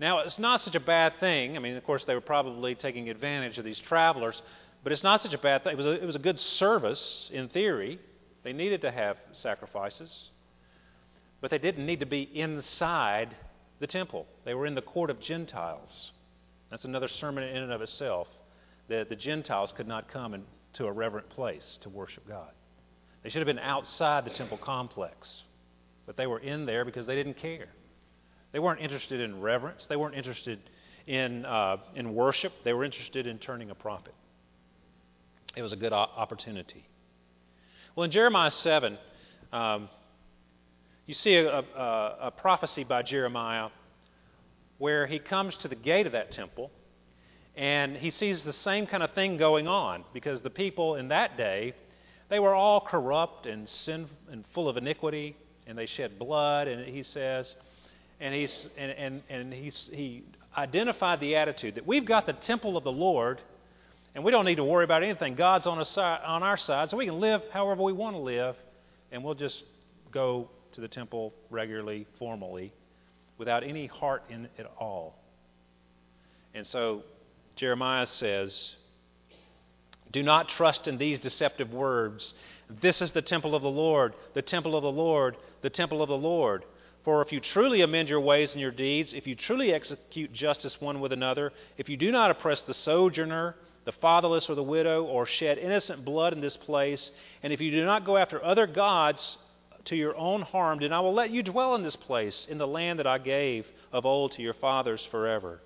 Now, 0.00 0.20
it's 0.20 0.38
not 0.38 0.62
such 0.62 0.74
a 0.74 0.80
bad 0.80 1.20
thing. 1.20 1.56
I 1.56 1.60
mean, 1.60 1.76
of 1.76 1.84
course, 1.84 2.04
they 2.04 2.14
were 2.14 2.22
probably 2.22 2.74
taking 2.74 3.10
advantage 3.10 3.58
of 3.58 3.66
these 3.66 3.78
travelers, 3.78 4.40
but 4.82 4.92
it's 4.92 5.02
not 5.02 5.20
such 5.20 5.34
a 5.34 5.38
bad 5.38 5.62
thing. 5.62 5.74
It 5.74 5.76
was 5.76 5.86
a, 5.86 6.02
it 6.02 6.06
was 6.06 6.16
a 6.16 6.20
good 6.20 6.38
service 6.38 7.28
in 7.30 7.48
theory. 7.48 8.00
They 8.42 8.54
needed 8.54 8.80
to 8.80 8.90
have 8.90 9.18
sacrifices, 9.32 10.30
but 11.42 11.50
they 11.50 11.58
didn't 11.58 11.84
need 11.84 12.00
to 12.00 12.06
be 12.06 12.22
inside 12.22 13.36
the 13.78 13.86
temple. 13.86 14.26
They 14.46 14.54
were 14.54 14.64
in 14.64 14.74
the 14.74 14.80
court 14.80 15.10
of 15.10 15.20
Gentiles. 15.20 16.12
That's 16.70 16.86
another 16.86 17.08
sermon 17.08 17.44
in 17.44 17.58
and 17.58 17.72
of 17.72 17.82
itself. 17.82 18.26
That 18.88 19.10
the 19.10 19.16
Gentiles 19.16 19.70
could 19.72 19.86
not 19.86 20.08
come 20.08 20.32
into 20.32 20.86
a 20.86 20.92
reverent 20.92 21.28
place 21.28 21.78
to 21.82 21.90
worship 21.90 22.26
God. 22.26 22.50
They 23.22 23.28
should 23.28 23.40
have 23.40 23.54
been 23.54 23.58
outside 23.58 24.24
the 24.24 24.30
temple 24.30 24.56
complex, 24.56 25.42
but 26.06 26.16
they 26.16 26.26
were 26.26 26.38
in 26.38 26.64
there 26.64 26.86
because 26.86 27.06
they 27.06 27.16
didn't 27.16 27.36
care. 27.36 27.68
They 28.52 28.58
weren't 28.58 28.80
interested 28.80 29.20
in 29.20 29.40
reverence. 29.40 29.86
They 29.86 29.96
weren't 29.96 30.14
interested 30.14 30.58
in, 31.06 31.44
uh, 31.44 31.78
in 31.94 32.14
worship. 32.14 32.52
They 32.64 32.72
were 32.72 32.84
interested 32.84 33.26
in 33.26 33.38
turning 33.38 33.70
a 33.70 33.74
profit. 33.74 34.14
It 35.56 35.62
was 35.62 35.72
a 35.72 35.76
good 35.76 35.92
opportunity. 35.92 36.86
Well, 37.96 38.04
in 38.04 38.10
Jeremiah 38.10 38.50
7, 38.50 38.98
um, 39.52 39.88
you 41.06 41.14
see 41.14 41.34
a, 41.34 41.58
a, 41.58 42.16
a 42.20 42.30
prophecy 42.30 42.84
by 42.84 43.02
Jeremiah 43.02 43.68
where 44.78 45.06
he 45.06 45.18
comes 45.18 45.56
to 45.58 45.68
the 45.68 45.74
gate 45.74 46.06
of 46.06 46.12
that 46.12 46.30
temple 46.30 46.70
and 47.56 47.96
he 47.96 48.10
sees 48.10 48.44
the 48.44 48.52
same 48.52 48.86
kind 48.86 49.02
of 49.02 49.10
thing 49.10 49.36
going 49.36 49.66
on 49.66 50.04
because 50.14 50.40
the 50.40 50.50
people 50.50 50.94
in 50.94 51.08
that 51.08 51.36
day 51.36 51.74
they 52.28 52.38
were 52.38 52.54
all 52.54 52.80
corrupt 52.80 53.46
and 53.46 53.68
sin 53.68 54.06
and 54.30 54.44
full 54.54 54.68
of 54.68 54.76
iniquity 54.76 55.36
and 55.66 55.76
they 55.76 55.86
shed 55.86 56.18
blood 56.18 56.68
and 56.68 56.86
he 56.86 57.02
says 57.02 57.56
and, 58.20 58.34
he's, 58.34 58.68
and, 58.76 58.92
and, 58.92 59.22
and 59.28 59.52
he's, 59.52 59.90
he 59.92 60.24
identified 60.56 61.20
the 61.20 61.36
attitude 61.36 61.76
that 61.76 61.86
we've 61.86 62.04
got 62.04 62.26
the 62.26 62.32
temple 62.32 62.76
of 62.76 62.84
the 62.84 62.92
Lord, 62.92 63.40
and 64.14 64.22
we 64.24 64.30
don't 64.30 64.44
need 64.44 64.56
to 64.56 64.64
worry 64.64 64.84
about 64.84 65.02
anything. 65.02 65.34
God's 65.34 65.66
on, 65.66 65.78
on 65.78 66.42
our 66.42 66.56
side, 66.56 66.90
so 66.90 66.96
we 66.96 67.06
can 67.06 67.20
live 67.20 67.42
however 67.52 67.82
we 67.82 67.92
want 67.92 68.14
to 68.14 68.20
live, 68.20 68.56
and 69.10 69.24
we'll 69.24 69.34
just 69.34 69.64
go 70.12 70.50
to 70.72 70.80
the 70.80 70.88
temple 70.88 71.32
regularly, 71.48 72.06
formally, 72.18 72.72
without 73.38 73.64
any 73.64 73.86
heart 73.86 74.22
in 74.28 74.44
it 74.44 74.50
at 74.58 74.70
all. 74.78 75.16
And 76.54 76.66
so 76.66 77.04
Jeremiah 77.56 78.06
says, 78.06 78.74
Do 80.10 80.22
not 80.22 80.48
trust 80.48 80.88
in 80.88 80.98
these 80.98 81.18
deceptive 81.18 81.72
words. 81.72 82.34
This 82.80 83.00
is 83.00 83.12
the 83.12 83.22
temple 83.22 83.54
of 83.54 83.62
the 83.62 83.70
Lord, 83.70 84.14
the 84.34 84.42
temple 84.42 84.76
of 84.76 84.82
the 84.82 84.92
Lord, 84.92 85.36
the 85.62 85.70
temple 85.70 86.02
of 86.02 86.08
the 86.08 86.18
Lord. 86.18 86.64
For 87.02 87.22
if 87.22 87.32
you 87.32 87.40
truly 87.40 87.80
amend 87.80 88.08
your 88.08 88.20
ways 88.20 88.52
and 88.52 88.60
your 88.60 88.70
deeds, 88.70 89.14
if 89.14 89.26
you 89.26 89.34
truly 89.34 89.72
execute 89.72 90.32
justice 90.32 90.80
one 90.80 91.00
with 91.00 91.12
another, 91.12 91.52
if 91.78 91.88
you 91.88 91.96
do 91.96 92.12
not 92.12 92.30
oppress 92.30 92.62
the 92.62 92.74
sojourner, 92.74 93.56
the 93.84 93.92
fatherless, 93.92 94.50
or 94.50 94.54
the 94.54 94.62
widow, 94.62 95.04
or 95.04 95.24
shed 95.24 95.56
innocent 95.56 96.04
blood 96.04 96.34
in 96.34 96.40
this 96.40 96.56
place, 96.56 97.10
and 97.42 97.52
if 97.52 97.60
you 97.60 97.70
do 97.70 97.84
not 97.84 98.04
go 98.04 98.18
after 98.18 98.44
other 98.44 98.66
gods 98.66 99.38
to 99.84 99.96
your 99.96 100.14
own 100.16 100.42
harm, 100.42 100.78
then 100.78 100.92
I 100.92 101.00
will 101.00 101.14
let 101.14 101.30
you 101.30 101.42
dwell 101.42 101.74
in 101.74 101.82
this 101.82 101.96
place, 101.96 102.46
in 102.50 102.58
the 102.58 102.66
land 102.66 102.98
that 102.98 103.06
I 103.06 103.16
gave 103.16 103.66
of 103.92 104.04
old 104.04 104.32
to 104.32 104.42
your 104.42 104.52
fathers 104.52 105.04
forever. 105.10 105.60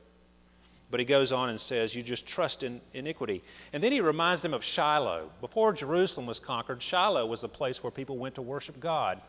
But 0.90 1.00
he 1.00 1.06
goes 1.06 1.32
on 1.32 1.48
and 1.48 1.58
says, 1.58 1.92
You 1.92 2.04
just 2.04 2.24
trust 2.24 2.62
in 2.62 2.80
iniquity. 2.92 3.42
And 3.72 3.82
then 3.82 3.90
he 3.90 4.00
reminds 4.00 4.42
them 4.42 4.54
of 4.54 4.62
Shiloh. 4.62 5.30
Before 5.40 5.72
Jerusalem 5.72 6.26
was 6.26 6.38
conquered, 6.38 6.80
Shiloh 6.80 7.26
was 7.26 7.40
the 7.40 7.48
place 7.48 7.82
where 7.82 7.90
people 7.90 8.16
went 8.16 8.36
to 8.36 8.42
worship 8.42 8.78
God. 8.78 9.20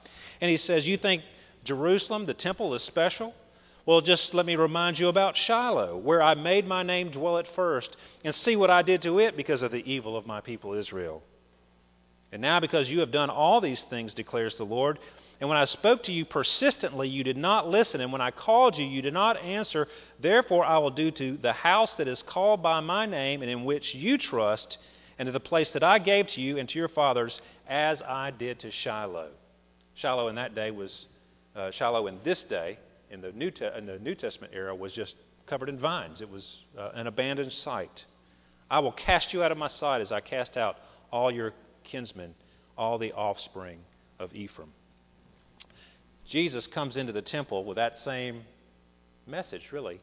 And 0.41 0.52
he 0.52 0.58
says, 0.58 0.88
You 0.88 0.98
think 0.98 1.24
Jerusalem, 1.65 2.25
the 2.25 2.34
temple, 2.34 2.73
is 2.73 2.84
special? 2.84 3.34
Well, 3.86 4.01
just 4.01 4.34
let 4.34 4.45
me 4.45 4.56
remind 4.56 4.97
you 4.97 5.10
about 5.10 5.38
Shiloh, 5.38 5.97
where 5.97 6.21
I 6.21 6.34
made 6.34 6.65
my 6.65 6.82
name 6.82 7.12
dwell 7.12 7.38
at 7.38 7.47
first, 7.47 7.97
and 8.23 8.34
see 8.34 8.56
what 8.56 8.71
I 8.71 8.82
did 8.82 9.01
to 9.04 9.19
it 9.19 9.36
because 9.38 9.62
of 9.62 9.71
the 9.71 9.91
evil 9.91 10.15
of 10.17 10.25
my 10.25 10.41
people 10.41 10.73
Israel. 10.73 11.21
And 12.32 12.41
now, 12.41 12.60
because 12.60 12.89
you 12.89 13.01
have 13.01 13.12
done 13.12 13.30
all 13.30 13.62
these 13.62 13.84
things, 13.84 14.13
declares 14.13 14.58
the 14.58 14.65
Lord, 14.65 14.97
and 15.39 15.49
when 15.49 15.58
I 15.58 15.65
spoke 15.65 16.04
to 16.04 16.12
you 16.12 16.25
persistently, 16.25 17.08
you 17.08 17.23
did 17.23 17.38
not 17.38 17.67
listen, 17.67 18.01
and 18.01 18.12
when 18.12 18.21
I 18.21 18.32
called 18.32 18.78
you, 18.78 18.86
you 18.86 19.01
did 19.01 19.13
not 19.13 19.38
answer, 19.38 19.88
therefore 20.19 20.65
I 20.65 20.78
will 20.80 20.91
do 20.91 21.12
to 21.12 21.38
the 21.38 21.54
house 21.54 21.95
that 21.97 22.08
is 22.08 22.23
called 22.23 22.63
by 22.63 22.80
my 22.80 23.06
name 23.06 23.41
and 23.41 23.51
in 23.51 23.65
which 23.65 23.93
you 23.93 24.17
trust, 24.17 24.78
and 25.19 25.28
to 25.28 25.32
the 25.32 25.39
place 25.39 25.73
that 25.73 25.84
I 25.84 25.99
gave 25.99 26.28
to 26.30 26.41
you 26.41 26.58
and 26.58 26.67
to 26.69 26.80
your 26.80 26.88
fathers, 26.88 27.41
as 27.67 28.01
I 28.01 28.32
did 28.32 28.60
to 28.60 28.71
Shiloh. 28.71 29.30
Shiloh 29.93 30.28
in 30.28 30.36
that 30.36 30.56
day 30.56 30.71
was 30.71 31.06
uh, 31.56 31.72
Shiloh 31.72 32.08
in 32.08 32.20
this 32.24 32.44
day, 32.44 32.78
in 33.10 33.22
the, 33.22 33.32
New 33.32 33.52
Te- 33.52 33.70
in 33.78 33.86
the 33.86 34.00
New 34.00 34.15
Testament 34.15 34.54
era, 34.56 34.76
was 34.76 34.94
just 34.94 35.15
covered 35.48 35.70
in 35.70 35.78
vines. 35.78 36.22
It 36.22 36.30
was 36.30 36.63
uh, 36.78 36.91
an 36.94 37.08
abandoned 37.08 37.52
site. 37.54 38.06
I 38.70 38.80
will 38.80 38.91
cast 38.91 39.34
you 39.34 39.44
out 39.44 39.52
of 39.52 39.58
my 39.58 39.68
sight 39.68 40.02
as 40.02 40.12
I 40.12 40.22
cast 40.22 40.58
out 40.58 40.78
all 41.12 41.32
your 41.32 41.54
kinsmen, 41.84 42.34
all 42.78 42.98
the 42.98 43.13
offspring 43.13 43.80
of 44.20 44.34
Ephraim. 44.34 44.72
Jesus 46.28 46.65
comes 46.65 46.98
into 46.98 47.13
the 47.13 47.22
temple 47.22 47.63
with 47.63 47.76
that 47.76 47.98
same 48.00 48.41
message, 49.28 49.72
really. 49.72 50.00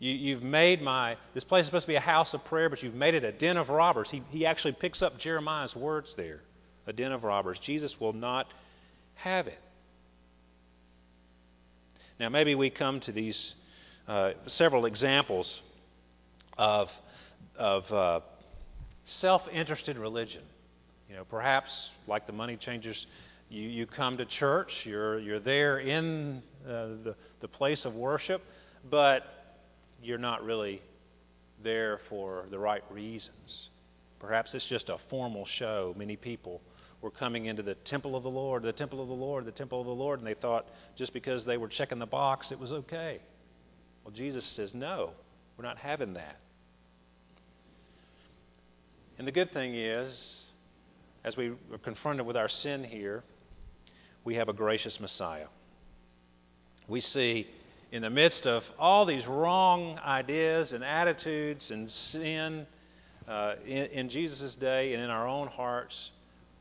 You, 0.00 0.34
have 0.34 0.44
made 0.44 0.80
my, 0.80 1.16
this 1.34 1.42
place 1.42 1.62
is 1.62 1.66
supposed 1.66 1.86
to 1.86 1.88
be 1.88 1.96
a 1.96 2.00
house 2.00 2.32
of 2.32 2.44
prayer, 2.44 2.68
but 2.68 2.82
you've 2.84 2.94
made 2.94 3.14
it 3.14 3.24
a 3.24 3.32
den 3.32 3.56
of 3.56 3.68
robbers. 3.68 4.08
He, 4.08 4.22
he 4.30 4.46
actually 4.46 4.72
picks 4.72 5.02
up 5.02 5.18
Jeremiah's 5.18 5.74
words 5.74 6.14
there 6.14 6.40
a 6.86 6.92
den 6.92 7.12
of 7.12 7.22
robbers. 7.22 7.58
Jesus 7.58 8.00
will 8.00 8.14
not 8.14 8.46
have 9.14 9.46
it. 9.46 9.58
Now, 12.20 12.28
maybe 12.28 12.56
we 12.56 12.68
come 12.68 12.98
to 13.00 13.12
these 13.12 13.54
uh, 14.08 14.32
several 14.46 14.86
examples 14.86 15.60
of, 16.56 16.90
of 17.56 17.92
uh, 17.92 18.20
self 19.04 19.46
interested 19.52 19.96
religion. 19.96 20.42
You 21.08 21.14
know, 21.14 21.24
perhaps 21.24 21.90
like 22.08 22.26
the 22.26 22.32
money 22.32 22.56
changers, 22.56 23.06
you, 23.48 23.62
you 23.62 23.86
come 23.86 24.16
to 24.16 24.24
church, 24.24 24.84
you're, 24.84 25.20
you're 25.20 25.38
there 25.38 25.78
in 25.78 26.42
uh, 26.66 26.88
the, 27.04 27.14
the 27.40 27.48
place 27.48 27.84
of 27.84 27.94
worship, 27.94 28.42
but 28.90 29.22
you're 30.02 30.18
not 30.18 30.44
really 30.44 30.82
there 31.62 32.00
for 32.08 32.46
the 32.50 32.58
right 32.58 32.82
reasons. 32.90 33.70
Perhaps 34.18 34.56
it's 34.56 34.66
just 34.66 34.88
a 34.88 34.98
formal 35.08 35.46
show. 35.46 35.94
Many 35.96 36.16
people 36.16 36.60
were 37.00 37.10
coming 37.10 37.46
into 37.46 37.62
the 37.62 37.74
temple 37.74 38.16
of 38.16 38.22
the 38.22 38.30
Lord, 38.30 38.62
the 38.62 38.72
temple 38.72 39.00
of 39.00 39.08
the 39.08 39.14
Lord, 39.14 39.44
the 39.44 39.52
temple 39.52 39.80
of 39.80 39.86
the 39.86 39.92
Lord, 39.92 40.18
and 40.18 40.26
they 40.26 40.34
thought 40.34 40.66
just 40.96 41.12
because 41.12 41.44
they 41.44 41.56
were 41.56 41.68
checking 41.68 41.98
the 41.98 42.06
box, 42.06 42.50
it 42.50 42.58
was 42.58 42.72
okay. 42.72 43.20
Well, 44.04 44.12
Jesus 44.12 44.44
says, 44.44 44.74
no, 44.74 45.10
we're 45.56 45.64
not 45.64 45.78
having 45.78 46.14
that. 46.14 46.36
And 49.18 49.26
the 49.26 49.32
good 49.32 49.52
thing 49.52 49.74
is, 49.74 50.44
as 51.24 51.36
we 51.36 51.48
are 51.72 51.78
confronted 51.82 52.26
with 52.26 52.36
our 52.36 52.48
sin 52.48 52.84
here, 52.84 53.22
we 54.24 54.36
have 54.36 54.48
a 54.48 54.52
gracious 54.52 55.00
Messiah. 55.00 55.46
We 56.86 57.00
see 57.00 57.48
in 57.90 58.02
the 58.02 58.10
midst 58.10 58.46
of 58.46 58.64
all 58.78 59.04
these 59.06 59.26
wrong 59.26 59.98
ideas 59.98 60.72
and 60.72 60.84
attitudes 60.84 61.70
and 61.70 61.88
sin 61.90 62.66
uh, 63.26 63.54
in, 63.66 63.86
in 63.86 64.08
Jesus' 64.08 64.56
day 64.56 64.94
and 64.94 65.02
in 65.02 65.10
our 65.10 65.26
own 65.26 65.48
hearts, 65.48 66.10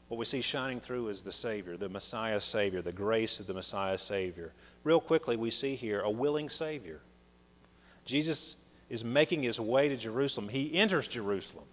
what 0.08 0.18
we 0.18 0.26
see 0.26 0.42
shining 0.42 0.80
through 0.80 1.10
is 1.10 1.22
the 1.22 1.32
Savior, 1.32 1.76
the 1.76 1.90
Messiah 1.90 2.40
Savior, 2.40 2.82
the 2.82 2.94
grace 2.94 3.40
of 3.40 3.48
the 3.48 3.54
Messiah 3.54 3.98
Savior. 3.98 4.54
Real 4.84 5.02
quickly, 5.02 5.36
we 5.36 5.52
see 5.52 5.76
here 5.76 6.00
a 6.02 6.10
willing 6.10 6.50
Savior. 6.50 7.02
Jesus 8.06 8.56
is 8.90 9.04
making 9.04 9.44
his 9.44 9.60
way 9.60 9.90
to 9.90 9.98
Jerusalem. 9.98 10.48
He 10.48 10.74
enters 10.76 11.08
Jerusalem. 11.08 11.66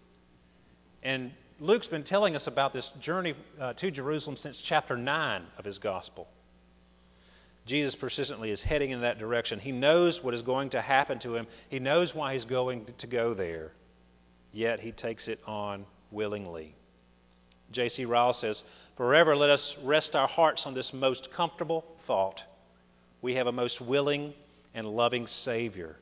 And 1.03 1.31
Luke's 1.61 1.87
been 1.87 2.03
telling 2.03 2.35
us 2.35 2.49
about 2.49 2.73
this 2.73 2.91
journey 3.01 3.35
uh, 3.61 3.75
to 3.75 3.91
Jerusalem 3.93 4.37
since 4.37 4.59
chapter 4.59 4.97
9 4.97 5.43
of 5.57 5.65
his 5.65 5.79
gospel. 5.79 6.27
Jesus 7.67 7.95
persistently 7.95 8.51
is 8.51 8.61
heading 8.61 8.91
in 8.91 9.03
that 9.03 9.19
direction. 9.19 9.61
He 9.61 9.71
knows 9.71 10.23
what 10.23 10.35
is 10.35 10.43
going 10.43 10.71
to 10.71 10.83
happen 10.83 11.21
to 11.21 11.37
him, 11.37 11.47
he 11.69 11.79
knows 11.79 12.15
why 12.15 12.35
he's 12.35 12.45
going 12.45 12.87
to 12.99 13.07
go 13.07 13.33
there, 13.33 13.73
yet 14.53 14.81
he 14.81 14.91
takes 14.91 15.29
it 15.29 15.41
on 15.47 15.87
willingly. 16.11 16.75
J.C. 17.71 18.05
Ryle 18.05 18.33
says, 18.33 18.63
Forever 18.97 19.37
let 19.37 19.51
us 19.51 19.77
rest 19.83 20.15
our 20.15 20.29
hearts 20.29 20.67
on 20.67 20.75
this 20.75 20.93
most 20.93 21.33
comfortable 21.33 21.85
thought. 22.07 22.45
We 23.23 23.35
have 23.35 23.47
a 23.47 23.53
most 23.53 23.81
willing 23.81 24.35
and 24.75 24.87
loving 24.87 25.27
Savior. 25.27 25.97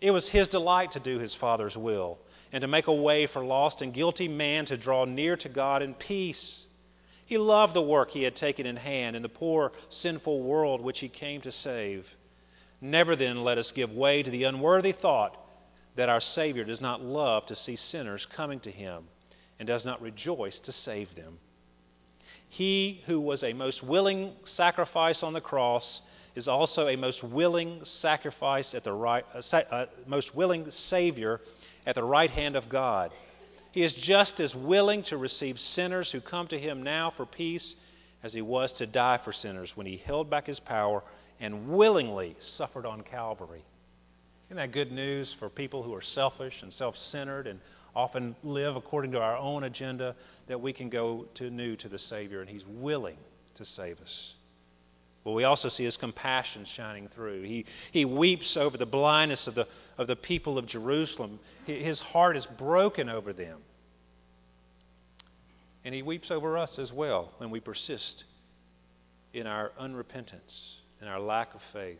It 0.00 0.10
was 0.10 0.28
His 0.28 0.48
delight 0.48 0.90
to 0.92 1.00
do 1.00 1.18
His 1.18 1.34
Father's 1.34 1.76
will 1.76 2.18
and 2.52 2.60
to 2.60 2.68
make 2.68 2.86
a 2.86 2.92
way 2.92 3.26
for 3.26 3.44
lost 3.44 3.82
and 3.82 3.94
guilty 3.94 4.28
man 4.28 4.66
to 4.66 4.76
draw 4.76 5.04
near 5.04 5.36
to 5.38 5.48
God 5.48 5.82
in 5.82 5.94
peace. 5.94 6.64
He 7.24 7.38
loved 7.38 7.74
the 7.74 7.82
work 7.82 8.10
He 8.10 8.22
had 8.22 8.36
taken 8.36 8.66
in 8.66 8.76
hand 8.76 9.16
in 9.16 9.22
the 9.22 9.28
poor, 9.28 9.72
sinful 9.88 10.42
world 10.42 10.80
which 10.80 11.00
He 11.00 11.08
came 11.08 11.40
to 11.42 11.50
save. 11.50 12.14
Never 12.80 13.16
then 13.16 13.42
let 13.42 13.58
us 13.58 13.72
give 13.72 13.92
way 13.92 14.22
to 14.22 14.30
the 14.30 14.44
unworthy 14.44 14.92
thought 14.92 15.36
that 15.94 16.10
our 16.10 16.20
Savior 16.20 16.64
does 16.64 16.80
not 16.80 17.00
love 17.00 17.46
to 17.46 17.56
see 17.56 17.76
sinners 17.76 18.26
coming 18.26 18.60
to 18.60 18.70
Him 18.70 19.04
and 19.58 19.66
does 19.66 19.84
not 19.84 20.02
rejoice 20.02 20.60
to 20.60 20.72
save 20.72 21.14
them. 21.14 21.38
He 22.48 23.02
who 23.06 23.20
was 23.20 23.42
a 23.42 23.52
most 23.52 23.82
willing 23.82 24.32
sacrifice 24.44 25.22
on 25.22 25.32
the 25.32 25.40
cross 25.40 26.02
is 26.34 26.48
also 26.48 26.86
a 26.88 26.96
most 26.96 27.24
willing 27.24 27.84
sacrifice 27.84 28.74
at 28.74 28.84
the 28.84 28.92
right, 28.92 29.24
uh, 29.34 29.56
uh, 29.56 29.86
most 30.06 30.34
willing 30.34 30.70
Savior 30.70 31.40
at 31.86 31.94
the 31.94 32.04
right 32.04 32.30
hand 32.30 32.56
of 32.56 32.68
God. 32.68 33.12
He 33.72 33.82
is 33.82 33.94
just 33.94 34.40
as 34.40 34.54
willing 34.54 35.02
to 35.04 35.16
receive 35.16 35.58
sinners 35.58 36.10
who 36.10 36.20
come 36.20 36.46
to 36.48 36.58
him 36.58 36.82
now 36.82 37.10
for 37.10 37.26
peace 37.26 37.76
as 38.22 38.32
he 38.32 38.42
was 38.42 38.72
to 38.74 38.86
die 38.86 39.18
for 39.18 39.32
sinners 39.32 39.76
when 39.76 39.86
he 39.86 39.96
held 39.96 40.30
back 40.30 40.46
his 40.46 40.60
power 40.60 41.02
and 41.40 41.68
willingly 41.68 42.36
suffered 42.40 42.86
on 42.86 43.02
Calvary. 43.02 43.62
Isn't 44.46 44.56
that 44.56 44.72
good 44.72 44.92
news 44.92 45.34
for 45.38 45.48
people 45.48 45.82
who 45.82 45.94
are 45.94 46.02
selfish 46.02 46.62
and 46.62 46.72
self 46.72 46.96
centered 46.96 47.46
and 47.46 47.60
often 47.96 48.36
live 48.44 48.76
according 48.76 49.10
to 49.12 49.20
our 49.20 49.36
own 49.36 49.64
agenda, 49.64 50.14
that 50.46 50.60
we 50.60 50.72
can 50.72 50.88
go 50.88 51.26
to 51.34 51.50
new 51.50 51.74
to 51.76 51.88
the 51.88 51.98
Savior, 51.98 52.42
and 52.42 52.48
He's 52.48 52.64
willing 52.66 53.16
to 53.56 53.64
save 53.64 54.00
us. 54.00 54.34
Well, 55.24 55.34
we 55.34 55.44
also 55.44 55.68
see 55.68 55.82
His 55.82 55.96
compassion 55.96 56.64
shining 56.64 57.08
through. 57.08 57.42
He, 57.42 57.64
he 57.90 58.04
weeps 58.04 58.56
over 58.56 58.76
the 58.76 58.86
blindness 58.86 59.46
of 59.48 59.54
the, 59.54 59.66
of 59.98 60.06
the 60.06 60.14
people 60.14 60.58
of 60.58 60.66
Jerusalem. 60.66 61.40
His 61.64 61.98
heart 61.98 62.36
is 62.36 62.46
broken 62.46 63.08
over 63.08 63.32
them. 63.32 63.58
And 65.84 65.94
He 65.94 66.02
weeps 66.02 66.30
over 66.30 66.58
us 66.58 66.78
as 66.78 66.92
well 66.92 67.32
when 67.38 67.50
we 67.50 67.60
persist 67.60 68.24
in 69.32 69.46
our 69.46 69.72
unrepentance 69.80 70.76
in 71.00 71.08
our 71.08 71.20
lack 71.20 71.54
of 71.54 71.62
faith. 71.72 71.98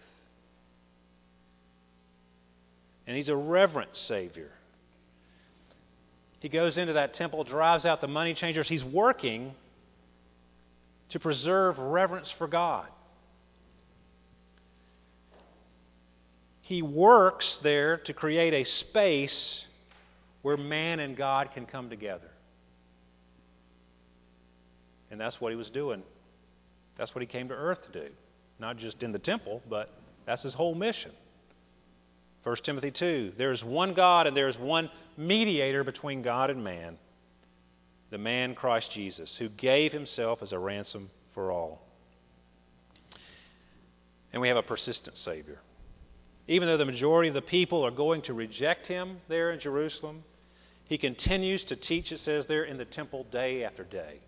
And 3.07 3.17
He's 3.17 3.29
a 3.29 3.37
reverent 3.37 3.97
Savior. 3.97 4.51
He 6.41 6.49
goes 6.49 6.79
into 6.79 6.95
that 6.95 7.15
temple, 7.15 7.45
drives 7.45 7.87
out 7.87 8.01
the 8.01 8.09
money 8.09 8.35
changers. 8.35 8.69
He's 8.69 8.85
working 8.85 9.55
to 11.11 11.21
preserve 11.21 11.79
reverence 11.79 12.31
for 12.31 12.47
God. 12.47 12.89
He 16.61 16.83
works 16.83 17.59
there 17.63 17.99
to 17.99 18.13
create 18.13 18.53
a 18.53 18.65
space 18.65 19.65
where 20.43 20.57
man 20.57 21.01
and 21.01 21.17
God 21.17 21.53
can 21.53 21.65
come 21.65 21.89
together. 21.89 22.29
And 25.11 25.21
that's 25.21 25.41
what 25.41 25.53
he 25.53 25.57
was 25.57 25.71
doing. 25.71 26.03
That's 26.97 27.15
what 27.15 27.23
he 27.23 27.27
came 27.27 27.49
to 27.49 27.55
earth 27.55 27.91
to 27.91 28.01
do. 28.01 28.11
Not 28.59 28.77
just 28.77 29.03
in 29.03 29.13
the 29.13 29.19
temple, 29.19 29.63
but 29.69 29.93
that's 30.25 30.43
his 30.43 30.55
whole 30.55 30.75
mission. 30.75 31.13
1 32.47 32.55
Timothy 32.59 32.93
2 32.93 33.33
There 33.37 33.51
is 33.51 33.65
one 33.65 33.93
God 33.93 34.29
and 34.29 34.37
there 34.37 34.47
is 34.47 34.57
one 34.57 34.89
mediator 35.17 35.83
between 35.83 36.23
God 36.23 36.49
and 36.49 36.63
man, 36.63 36.97
the 38.11 38.19
man 38.19 38.55
Christ 38.55 38.93
Jesus, 38.93 39.37
who 39.37 39.49
gave 39.49 39.91
himself 39.91 40.43
as 40.43 40.53
a 40.53 40.59
ransom 40.59 41.11
for 41.35 41.51
all. 41.51 41.83
And 44.33 44.41
we 44.41 44.47
have 44.47 44.57
a 44.57 44.63
persistent 44.63 45.17
Savior. 45.17 45.59
Even 46.47 46.69
though 46.69 46.77
the 46.77 46.85
majority 46.85 47.27
of 47.27 47.35
the 47.35 47.43
people 47.43 47.85
are 47.85 47.91
going 47.91 48.23
to 48.23 48.33
reject 48.33 48.87
him 48.87 49.17
there 49.27 49.51
in 49.51 49.59
Jerusalem, 49.59 50.23
he 50.85 50.99
continues 50.99 51.65
to 51.65 51.75
teach, 51.75 52.13
it 52.13 52.21
says 52.21 52.47
there, 52.47 52.63
in 52.63 52.79
the 52.79 52.85
temple 52.85 53.27
day 53.33 53.65
after 53.65 53.83
day. 53.83 54.21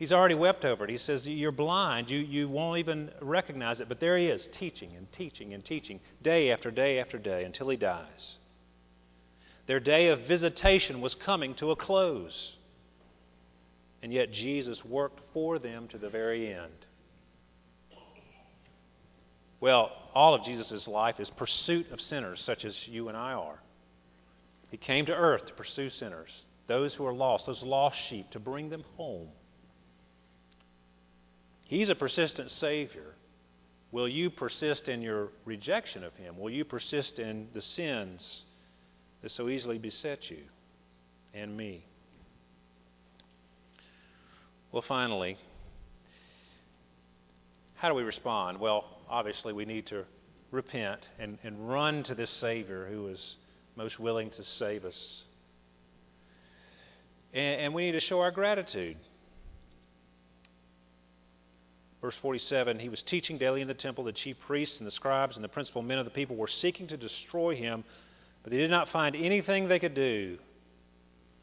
He's 0.00 0.12
already 0.12 0.34
wept 0.34 0.64
over 0.64 0.84
it. 0.84 0.90
He 0.90 0.96
says, 0.96 1.28
You're 1.28 1.52
blind. 1.52 2.10
You, 2.10 2.20
you 2.20 2.48
won't 2.48 2.78
even 2.78 3.10
recognize 3.20 3.82
it. 3.82 3.88
But 3.88 4.00
there 4.00 4.16
he 4.16 4.28
is, 4.28 4.48
teaching 4.50 4.96
and 4.96 5.12
teaching 5.12 5.52
and 5.52 5.62
teaching, 5.62 6.00
day 6.22 6.50
after 6.50 6.70
day 6.70 6.98
after 6.98 7.18
day, 7.18 7.44
until 7.44 7.68
he 7.68 7.76
dies. 7.76 8.36
Their 9.66 9.78
day 9.78 10.08
of 10.08 10.20
visitation 10.20 11.02
was 11.02 11.14
coming 11.14 11.54
to 11.56 11.70
a 11.70 11.76
close. 11.76 12.56
And 14.02 14.10
yet 14.10 14.32
Jesus 14.32 14.82
worked 14.86 15.20
for 15.34 15.58
them 15.58 15.86
to 15.88 15.98
the 15.98 16.08
very 16.08 16.50
end. 16.50 16.86
Well, 19.60 19.92
all 20.14 20.32
of 20.32 20.44
Jesus' 20.44 20.88
life 20.88 21.20
is 21.20 21.28
pursuit 21.28 21.90
of 21.92 22.00
sinners, 22.00 22.40
such 22.40 22.64
as 22.64 22.88
you 22.88 23.08
and 23.08 23.18
I 23.18 23.34
are. 23.34 23.60
He 24.70 24.78
came 24.78 25.04
to 25.04 25.14
earth 25.14 25.44
to 25.44 25.52
pursue 25.52 25.90
sinners, 25.90 26.46
those 26.68 26.94
who 26.94 27.04
are 27.04 27.12
lost, 27.12 27.44
those 27.44 27.62
lost 27.62 28.00
sheep, 28.00 28.30
to 28.30 28.40
bring 28.40 28.70
them 28.70 28.84
home. 28.96 29.28
He's 31.70 31.88
a 31.88 31.94
persistent 31.94 32.50
Savior. 32.50 33.14
Will 33.92 34.08
you 34.08 34.28
persist 34.28 34.88
in 34.88 35.02
your 35.02 35.28
rejection 35.44 36.02
of 36.02 36.12
Him? 36.16 36.36
Will 36.36 36.50
you 36.50 36.64
persist 36.64 37.20
in 37.20 37.46
the 37.54 37.62
sins 37.62 38.42
that 39.22 39.30
so 39.30 39.48
easily 39.48 39.78
beset 39.78 40.28
you 40.32 40.42
and 41.32 41.56
me? 41.56 41.84
Well, 44.72 44.82
finally, 44.82 45.36
how 47.76 47.88
do 47.88 47.94
we 47.94 48.02
respond? 48.02 48.58
Well, 48.58 48.84
obviously, 49.08 49.52
we 49.52 49.64
need 49.64 49.86
to 49.86 50.04
repent 50.50 51.08
and, 51.20 51.38
and 51.44 51.70
run 51.70 52.02
to 52.02 52.16
this 52.16 52.30
Savior 52.30 52.88
who 52.90 53.06
is 53.06 53.36
most 53.76 54.00
willing 54.00 54.30
to 54.30 54.42
save 54.42 54.84
us. 54.84 55.22
And, 57.32 57.60
and 57.60 57.74
we 57.74 57.86
need 57.86 57.92
to 57.92 58.00
show 58.00 58.18
our 58.18 58.32
gratitude. 58.32 58.96
Verse 62.00 62.16
47 62.16 62.78
He 62.78 62.88
was 62.88 63.02
teaching 63.02 63.38
daily 63.38 63.60
in 63.60 63.68
the 63.68 63.74
temple. 63.74 64.04
The 64.04 64.12
chief 64.12 64.38
priests 64.40 64.78
and 64.78 64.86
the 64.86 64.92
scribes 64.92 65.36
and 65.36 65.44
the 65.44 65.48
principal 65.48 65.82
men 65.82 65.98
of 65.98 66.04
the 66.04 66.10
people 66.10 66.36
were 66.36 66.48
seeking 66.48 66.86
to 66.88 66.96
destroy 66.96 67.54
him, 67.54 67.84
but 68.42 68.50
they 68.50 68.58
did 68.58 68.70
not 68.70 68.88
find 68.88 69.14
anything 69.14 69.68
they 69.68 69.78
could 69.78 69.94
do, 69.94 70.38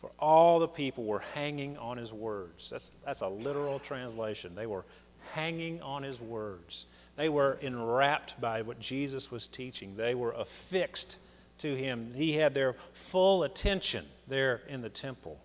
for 0.02 0.12
all 0.20 0.60
the 0.60 0.68
people 0.68 1.04
were 1.04 1.20
hanging 1.20 1.78
on 1.78 1.98
his 1.98 2.12
words. 2.12 2.70
That's, 2.70 2.90
that's 3.06 3.22
a 3.22 3.28
literal 3.28 3.80
translation. 3.80 4.56
They 4.56 4.66
were 4.66 4.86
hanging 5.34 5.82
on 5.82 6.04
his 6.04 6.20
words. 6.20 6.86
They 7.18 7.30
were 7.30 7.58
enwrapped 7.62 8.40
by 8.40 8.62
what 8.62 8.80
Jesus 8.80 9.30
was 9.30 9.48
teaching, 9.48 9.96
they 9.96 10.16
were 10.16 10.34
affixed 10.34 11.18
to 11.60 11.76
him. 11.76 12.14
He 12.16 12.34
had 12.34 12.54
their 12.54 12.76
full 13.12 13.44
attention 13.44 14.06
there 14.28 14.62
in 14.70 14.82
the 14.82 14.90
temple. 14.90 15.38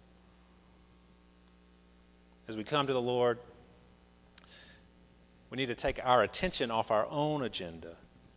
As 2.48 2.56
we 2.56 2.64
come 2.64 2.86
to 2.86 2.92
the 2.92 3.00
Lord, 3.00 3.38
we 5.52 5.58
need 5.58 5.66
to 5.66 5.74
take 5.74 6.00
our 6.02 6.22
attention 6.22 6.70
off 6.70 6.90
our 6.90 7.06
own 7.10 7.42
agenda 7.42 7.94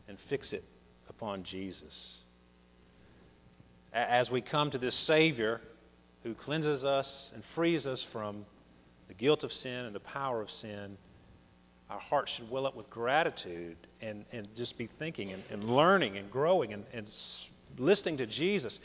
and 0.09 0.17
fix 0.27 0.51
it 0.51 0.65
upon 1.07 1.43
Jesus. 1.43 2.17
As 3.93 4.29
we 4.29 4.41
come 4.41 4.69
to 4.71 4.77
this 4.77 4.93
Savior 4.93 5.61
who 6.23 6.33
cleanses 6.33 6.83
us 6.83 7.31
and 7.33 7.41
frees 7.55 7.87
us 7.87 8.05
from 8.11 8.45
the 9.07 9.13
guilt 9.13 9.45
of 9.45 9.53
sin 9.53 9.85
and 9.85 9.95
the 9.95 10.01
power 10.01 10.41
of 10.41 10.51
sin, 10.51 10.97
our 11.89 12.01
hearts 12.01 12.33
should 12.33 12.51
well 12.51 12.67
up 12.67 12.75
with 12.75 12.89
gratitude 12.89 13.77
and, 14.01 14.25
and 14.33 14.53
just 14.53 14.77
be 14.77 14.89
thinking 14.99 15.31
and, 15.31 15.41
and 15.49 15.63
learning 15.63 16.17
and 16.17 16.29
growing 16.29 16.73
and, 16.73 16.83
and 16.91 17.07
listening 17.77 18.17
to 18.17 18.25
Jesus. 18.25 18.77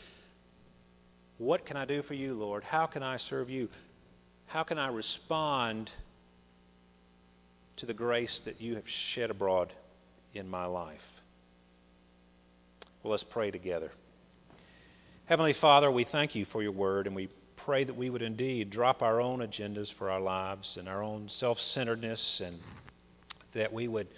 What 1.39 1.67
can 1.67 1.77
I 1.77 1.85
do 1.85 2.01
for 2.01 2.15
you, 2.15 2.35
Lord? 2.35 2.63
How 2.63 2.87
can 2.87 3.03
I 3.03 3.17
serve 3.17 3.51
you? 3.51 3.69
How 4.47 4.63
can 4.63 4.79
I 4.79 4.87
respond 4.87 5.91
to 7.81 7.87
the 7.87 7.95
grace 7.95 8.41
that 8.45 8.61
you 8.61 8.77
have 8.77 8.89
shed 8.89 9.31
abroad 9.31 9.73
in 10.35 10.49
my 10.49 10.67
life? 10.67 11.01
Well, 13.03 13.11
let's 13.11 13.25
pray 13.25 13.51
together. 13.51 13.91
Heavenly 15.25 15.55
Father, 15.55 15.91
we 15.91 16.05
thank 16.05 16.35
you 16.35 16.45
for 16.45 16.63
your 16.63 16.73
word, 16.73 17.07
and 17.07 17.17
we 17.17 17.31
pray 17.57 17.85
that 17.85 17.97
we 17.97 18.11
would 18.11 18.21
indeed 18.21 18.69
drop 18.71 19.03
our 19.03 19.21
own 19.21 19.41
agendas 19.41 19.93
for 19.93 20.11
our 20.11 20.21
lives 20.21 20.77
and 20.77 20.89
our 20.89 21.03
own 21.03 21.29
self 21.29 21.59
centeredness 21.59 22.41
and 22.45 22.59
that 23.53 23.73
we 23.73 23.89
would 23.89 24.09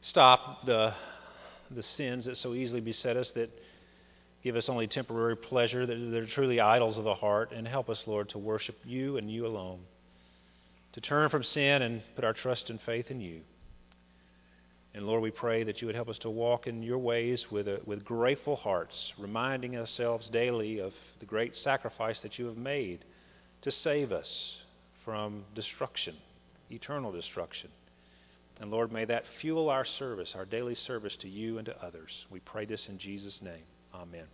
stop 0.00 0.64
the, 0.64 0.94
the 1.70 1.82
sins 1.82 2.26
that 2.26 2.36
so 2.36 2.54
easily 2.54 2.80
beset 2.80 3.16
us 3.16 3.32
that 3.32 3.50
give 4.42 4.56
us 4.56 4.68
only 4.68 4.86
temporary 4.86 5.36
pleasure, 5.36 5.86
that 5.86 6.10
they're 6.10 6.26
truly 6.26 6.60
idols 6.60 6.98
of 6.98 7.04
the 7.04 7.14
heart, 7.14 7.52
and 7.52 7.66
help 7.66 7.90
us, 7.90 8.04
Lord, 8.06 8.28
to 8.30 8.38
worship 8.38 8.76
you 8.84 9.16
and 9.16 9.30
you 9.30 9.46
alone, 9.46 9.80
to 10.92 11.00
turn 11.00 11.28
from 11.28 11.42
sin 11.42 11.82
and 11.82 12.02
put 12.14 12.24
our 12.24 12.32
trust 12.32 12.70
and 12.70 12.80
faith 12.80 13.10
in 13.10 13.20
you. 13.20 13.40
And 14.94 15.06
Lord, 15.06 15.22
we 15.22 15.30
pray 15.30 15.64
that 15.64 15.80
you 15.80 15.86
would 15.86 15.94
help 15.94 16.10
us 16.10 16.18
to 16.18 16.30
walk 16.30 16.66
in 16.66 16.82
your 16.82 16.98
ways 16.98 17.50
with, 17.50 17.66
a, 17.66 17.80
with 17.86 18.04
grateful 18.04 18.56
hearts, 18.56 19.14
reminding 19.18 19.76
ourselves 19.76 20.28
daily 20.28 20.80
of 20.80 20.92
the 21.18 21.24
great 21.24 21.56
sacrifice 21.56 22.20
that 22.20 22.38
you 22.38 22.46
have 22.46 22.58
made 22.58 23.04
to 23.62 23.70
save 23.70 24.12
us 24.12 24.58
from 25.04 25.44
destruction, 25.54 26.14
eternal 26.70 27.10
destruction. 27.10 27.70
And 28.60 28.70
Lord, 28.70 28.92
may 28.92 29.06
that 29.06 29.26
fuel 29.26 29.70
our 29.70 29.84
service, 29.84 30.34
our 30.34 30.44
daily 30.44 30.74
service 30.74 31.16
to 31.18 31.28
you 31.28 31.56
and 31.56 31.66
to 31.66 31.82
others. 31.82 32.26
We 32.30 32.40
pray 32.40 32.66
this 32.66 32.88
in 32.88 32.98
Jesus' 32.98 33.40
name. 33.40 33.64
Amen. 33.94 34.26